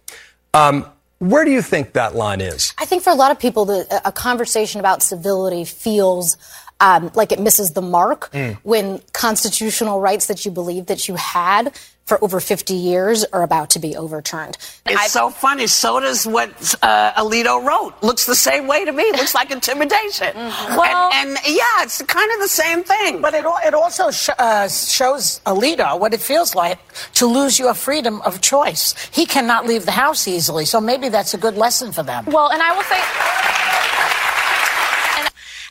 Um, 0.53 0.85
where 1.19 1.45
do 1.45 1.51
you 1.51 1.61
think 1.61 1.93
that 1.93 2.15
line 2.15 2.41
is? 2.41 2.73
I 2.77 2.85
think 2.85 3.03
for 3.03 3.09
a 3.09 3.15
lot 3.15 3.31
of 3.31 3.39
people, 3.39 3.65
the, 3.65 4.01
a 4.05 4.11
conversation 4.11 4.79
about 4.79 5.01
civility 5.01 5.65
feels 5.65 6.37
um, 6.79 7.09
like 7.15 7.31
it 7.31 7.39
misses 7.39 7.71
the 7.71 7.81
mark 7.81 8.29
Mm. 8.31 8.57
when 8.63 9.01
constitutional 9.13 9.99
rights 9.99 10.27
that 10.27 10.45
you 10.45 10.51
believe 10.51 10.85
that 10.87 11.07
you 11.07 11.15
had 11.15 11.73
for 12.07 12.23
over 12.23 12.39
50 12.39 12.73
years 12.73 13.25
are 13.25 13.43
about 13.43 13.69
to 13.71 13.79
be 13.79 13.95
overturned. 13.95 14.57
It's 14.85 15.11
so 15.11 15.29
funny. 15.29 15.67
So 15.67 15.99
does 15.99 16.25
what 16.25 16.49
uh, 16.81 17.11
Alito 17.21 17.63
wrote. 17.63 17.93
Looks 18.01 18.25
the 18.25 18.35
same 18.35 18.65
way 18.65 18.85
to 18.85 18.91
me. 18.93 19.03
Looks 19.11 19.35
like 19.35 19.51
intimidation. 19.51 20.33
Well- 20.35 21.11
and, 21.13 21.29
and 21.29 21.37
yeah, 21.55 21.83
it's 21.83 22.01
kind 22.03 22.31
of 22.33 22.39
the 22.39 22.47
same 22.47 22.83
thing. 22.83 23.21
But 23.21 23.33
it, 23.33 23.43
it 23.65 23.73
also 23.73 24.09
sh- 24.11 24.29
uh, 24.39 24.69
shows 24.69 25.41
Alito 25.45 25.99
what 25.99 26.13
it 26.13 26.21
feels 26.21 26.55
like 26.55 26.79
to 27.15 27.25
lose 27.27 27.59
your 27.59 27.73
freedom 27.73 28.21
of 28.21 28.39
choice. 28.41 28.95
He 29.11 29.25
cannot 29.25 29.65
leave 29.67 29.85
the 29.85 29.91
house 29.91 30.27
easily, 30.29 30.63
so 30.65 30.79
maybe 30.79 31.09
that's 31.09 31.33
a 31.33 31.37
good 31.37 31.57
lesson 31.57 31.91
for 31.91 32.03
them. 32.03 32.25
Well, 32.27 32.49
and 32.51 32.61
I 32.61 32.71
will 32.75 32.83
say. 32.83 33.01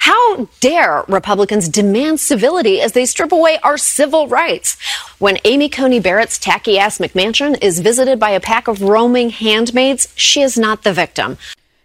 How 0.07 0.49
dare 0.61 1.03
Republicans 1.09 1.69
demand 1.69 2.21
civility 2.21 2.81
as 2.81 2.93
they 2.93 3.07
strip 3.07 3.33
away 3.33 3.59
our 3.65 3.77
civil 3.77 4.29
rights? 4.29 4.77
When 5.19 5.37
Amy 5.45 5.69
Coney 5.69 5.99
Barrett's 5.99 6.39
tacky 6.39 6.79
ass 6.79 6.99
McMansion 6.99 7.61
is 7.61 7.81
visited 7.81 8.21
by 8.21 8.31
a 8.31 8.39
pack 8.39 8.69
of 8.69 8.83
roaming 8.83 9.31
handmaids, 9.31 10.07
she 10.15 10.43
is 10.43 10.57
not 10.57 10.85
the 10.85 10.93
victim. 10.93 11.39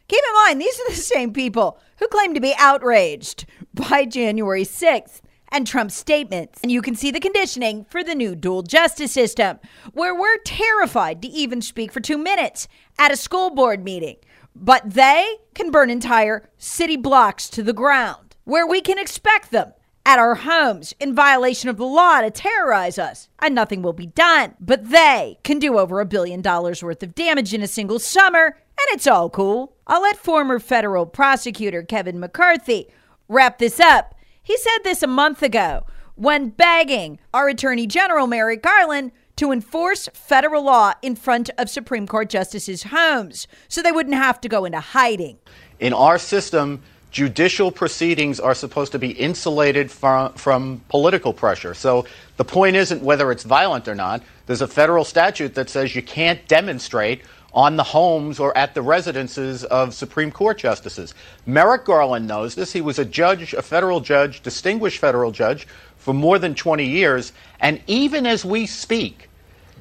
Keep 0.07 0.23
in 0.23 0.35
mind, 0.35 0.61
these 0.61 0.79
are 0.81 0.89
the 0.91 0.97
same 0.97 1.33
people 1.33 1.79
who 1.97 2.07
claim 2.09 2.35
to 2.35 2.39
be 2.39 2.53
outraged 2.59 3.47
by 3.73 4.05
January 4.05 4.65
6th 4.65 5.21
and 5.51 5.65
Trump's 5.65 5.95
statements. 5.95 6.59
And 6.61 6.71
you 6.71 6.83
can 6.83 6.93
see 6.93 7.09
the 7.09 7.19
conditioning 7.19 7.85
for 7.85 8.03
the 8.03 8.13
new 8.13 8.35
dual 8.35 8.61
justice 8.61 9.13
system, 9.13 9.59
where 9.93 10.13
we're 10.13 10.37
terrified 10.45 11.23
to 11.23 11.27
even 11.27 11.59
speak 11.59 11.91
for 11.91 12.01
two 12.01 12.19
minutes 12.19 12.67
at 12.99 13.11
a 13.11 13.17
school 13.17 13.49
board 13.49 13.83
meeting. 13.83 14.17
But 14.55 14.93
they 14.93 15.37
can 15.53 15.71
burn 15.71 15.89
entire 15.89 16.49
city 16.57 16.97
blocks 16.97 17.49
to 17.49 17.63
the 17.63 17.73
ground, 17.73 18.35
where 18.43 18.67
we 18.67 18.81
can 18.81 18.97
expect 18.97 19.51
them 19.51 19.73
at 20.05 20.19
our 20.19 20.35
homes 20.35 20.93
in 20.99 21.13
violation 21.13 21.69
of 21.69 21.77
the 21.77 21.85
law 21.85 22.21
to 22.21 22.31
terrorize 22.31 22.97
us, 22.97 23.29
and 23.39 23.53
nothing 23.53 23.81
will 23.81 23.93
be 23.93 24.07
done. 24.07 24.55
But 24.59 24.89
they 24.89 25.37
can 25.43 25.59
do 25.59 25.77
over 25.77 25.99
a 25.99 26.05
billion 26.05 26.41
dollars 26.41 26.83
worth 26.83 27.03
of 27.03 27.15
damage 27.15 27.53
in 27.53 27.61
a 27.61 27.67
single 27.67 27.99
summer, 27.99 28.45
and 28.45 28.87
it's 28.93 29.07
all 29.07 29.29
cool. 29.29 29.75
I'll 29.87 30.01
let 30.01 30.17
former 30.17 30.59
federal 30.59 31.05
prosecutor 31.05 31.83
Kevin 31.83 32.19
McCarthy 32.19 32.87
wrap 33.27 33.59
this 33.59 33.79
up. 33.79 34.15
He 34.41 34.57
said 34.57 34.79
this 34.83 35.03
a 35.03 35.07
month 35.07 35.43
ago 35.43 35.85
when 36.15 36.49
begging 36.49 37.19
our 37.33 37.47
Attorney 37.47 37.87
General 37.87 38.27
Merrick 38.27 38.63
Garland 38.63 39.11
to 39.41 39.51
enforce 39.51 40.07
federal 40.13 40.63
law 40.63 40.93
in 41.01 41.15
front 41.15 41.49
of 41.57 41.67
Supreme 41.67 42.05
Court 42.05 42.29
justices' 42.29 42.83
homes 42.83 43.47
so 43.67 43.81
they 43.81 43.91
wouldn't 43.91 44.13
have 44.13 44.39
to 44.41 44.47
go 44.47 44.65
into 44.65 44.79
hiding. 44.79 45.39
In 45.79 45.93
our 45.93 46.19
system, 46.19 46.79
judicial 47.09 47.71
proceedings 47.71 48.39
are 48.39 48.53
supposed 48.53 48.91
to 48.91 48.99
be 48.99 49.09
insulated 49.13 49.89
from, 49.89 50.31
from 50.33 50.79
political 50.89 51.33
pressure. 51.33 51.73
So 51.73 52.05
the 52.37 52.45
point 52.45 52.75
isn't 52.75 53.01
whether 53.01 53.31
it's 53.31 53.41
violent 53.41 53.87
or 53.87 53.95
not. 53.95 54.21
There's 54.45 54.61
a 54.61 54.67
federal 54.67 55.03
statute 55.03 55.55
that 55.55 55.71
says 55.71 55.95
you 55.95 56.03
can't 56.03 56.47
demonstrate 56.47 57.23
on 57.51 57.77
the 57.77 57.83
homes 57.83 58.39
or 58.39 58.55
at 58.55 58.75
the 58.75 58.83
residences 58.83 59.63
of 59.63 59.95
Supreme 59.95 60.29
Court 60.29 60.59
justices. 60.59 61.15
Merrick 61.47 61.85
Garland 61.85 62.27
knows 62.27 62.53
this. 62.53 62.71
He 62.71 62.81
was 62.81 62.99
a 62.99 63.05
judge, 63.05 63.55
a 63.55 63.63
federal 63.63 64.01
judge, 64.01 64.41
distinguished 64.41 64.99
federal 64.99 65.31
judge 65.31 65.67
for 65.97 66.13
more 66.13 66.37
than 66.37 66.53
20 66.53 66.85
years. 66.85 67.33
And 67.59 67.81
even 67.87 68.27
as 68.27 68.45
we 68.45 68.67
speak, 68.67 69.29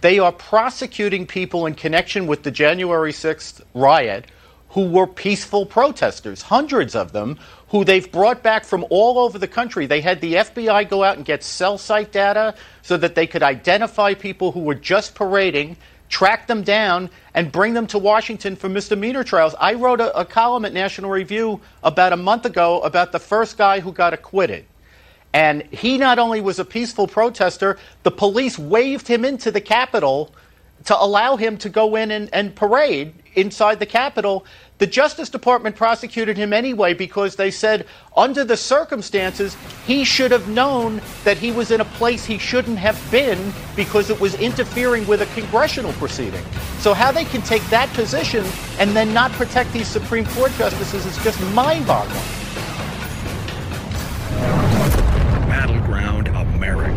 they 0.01 0.19
are 0.19 0.33
prosecuting 0.33 1.27
people 1.27 1.67
in 1.67 1.75
connection 1.75 2.27
with 2.27 2.43
the 2.43 2.51
January 2.51 3.13
6th 3.13 3.61
riot 3.75 4.27
who 4.71 4.89
were 4.89 5.07
peaceful 5.07 5.67
protesters, 5.67 6.43
hundreds 6.43 6.95
of 6.95 7.13
them, 7.13 7.39
who 7.69 7.85
they've 7.85 8.11
brought 8.11 8.43
back 8.43 8.65
from 8.65 8.87
all 8.89 9.19
over 9.19 9.39
the 9.39 9.49
country. 9.49 9.87
They 9.87 10.01
had 10.01 10.21
the 10.21 10.35
FBI 10.35 10.89
go 10.89 11.03
out 11.03 11.17
and 11.17 11.27
get 11.27 11.43
cell 11.43 11.77
site 11.77 12.13
data 12.13 12.55
so 12.83 12.97
that 12.97 13.15
they 13.15 13.27
could 13.27 13.43
identify 13.43 14.15
people 14.15 14.53
who 14.53 14.61
were 14.61 14.77
just 14.77 15.15
parading, 15.15 15.77
track 16.09 16.47
them 16.47 16.63
down, 16.63 17.11
and 17.35 17.51
bring 17.51 17.75
them 17.75 17.87
to 17.89 17.99
Washington 17.99 18.55
for 18.55 18.69
misdemeanor 18.69 19.25
trials. 19.25 19.57
I 19.59 19.75
wrote 19.75 20.01
a, 20.01 20.17
a 20.17 20.25
column 20.25 20.65
at 20.65 20.73
National 20.73 21.11
Review 21.11 21.61
about 21.83 22.13
a 22.13 22.17
month 22.17 22.45
ago 22.47 22.81
about 22.83 23.11
the 23.11 23.19
first 23.19 23.59
guy 23.59 23.81
who 23.81 23.93
got 23.93 24.15
acquitted. 24.15 24.67
And 25.33 25.63
he 25.71 25.97
not 25.97 26.19
only 26.19 26.41
was 26.41 26.59
a 26.59 26.65
peaceful 26.65 27.07
protester, 27.07 27.79
the 28.03 28.11
police 28.11 28.59
waved 28.59 29.07
him 29.07 29.25
into 29.25 29.51
the 29.51 29.61
Capitol 29.61 30.35
to 30.87 31.01
allow 31.01 31.37
him 31.37 31.57
to 31.59 31.69
go 31.69 31.97
in 31.97 32.11
and, 32.11 32.29
and 32.33 32.55
parade 32.55 33.13
inside 33.35 33.79
the 33.79 33.87
Capitol. 33.87 34.45
The 34.79 34.87
Justice 34.87 35.29
Department 35.29 35.77
prosecuted 35.77 36.39
him 36.39 36.53
anyway 36.55 36.95
because 36.95 37.37
they 37.37 37.51
said, 37.51 37.87
under 38.17 38.45
the 38.45 38.57
circumstances, 38.57 39.57
he 39.87 40.05
should 40.05 40.31
have 40.31 40.49
known 40.49 41.03
that 41.25 41.37
he 41.37 41.53
was 41.53 41.71
in 41.71 41.83
a 41.83 41.85
place 41.85 42.25
he 42.25 42.39
shouldn't 42.39 42.79
have 42.79 42.99
been 43.11 43.53
because 43.77 44.09
it 44.09 44.19
was 44.19 44.35
interfering 44.37 45.07
with 45.07 45.21
a 45.21 45.27
congressional 45.39 45.93
proceeding. 45.95 46.43
So, 46.79 46.95
how 46.95 47.13
they 47.13 47.27
can 47.27 47.43
take 47.43 47.63
that 47.65 47.91
position 47.91 48.45
and 48.79 48.97
then 48.97 49.13
not 49.13 49.33
protect 49.33 49.71
these 49.75 49.87
Supreme 49.87 50.25
Court 50.27 50.51
justices 50.57 51.05
is 51.05 51.23
just 51.23 51.39
mind 51.53 51.87
boggling. 51.87 52.40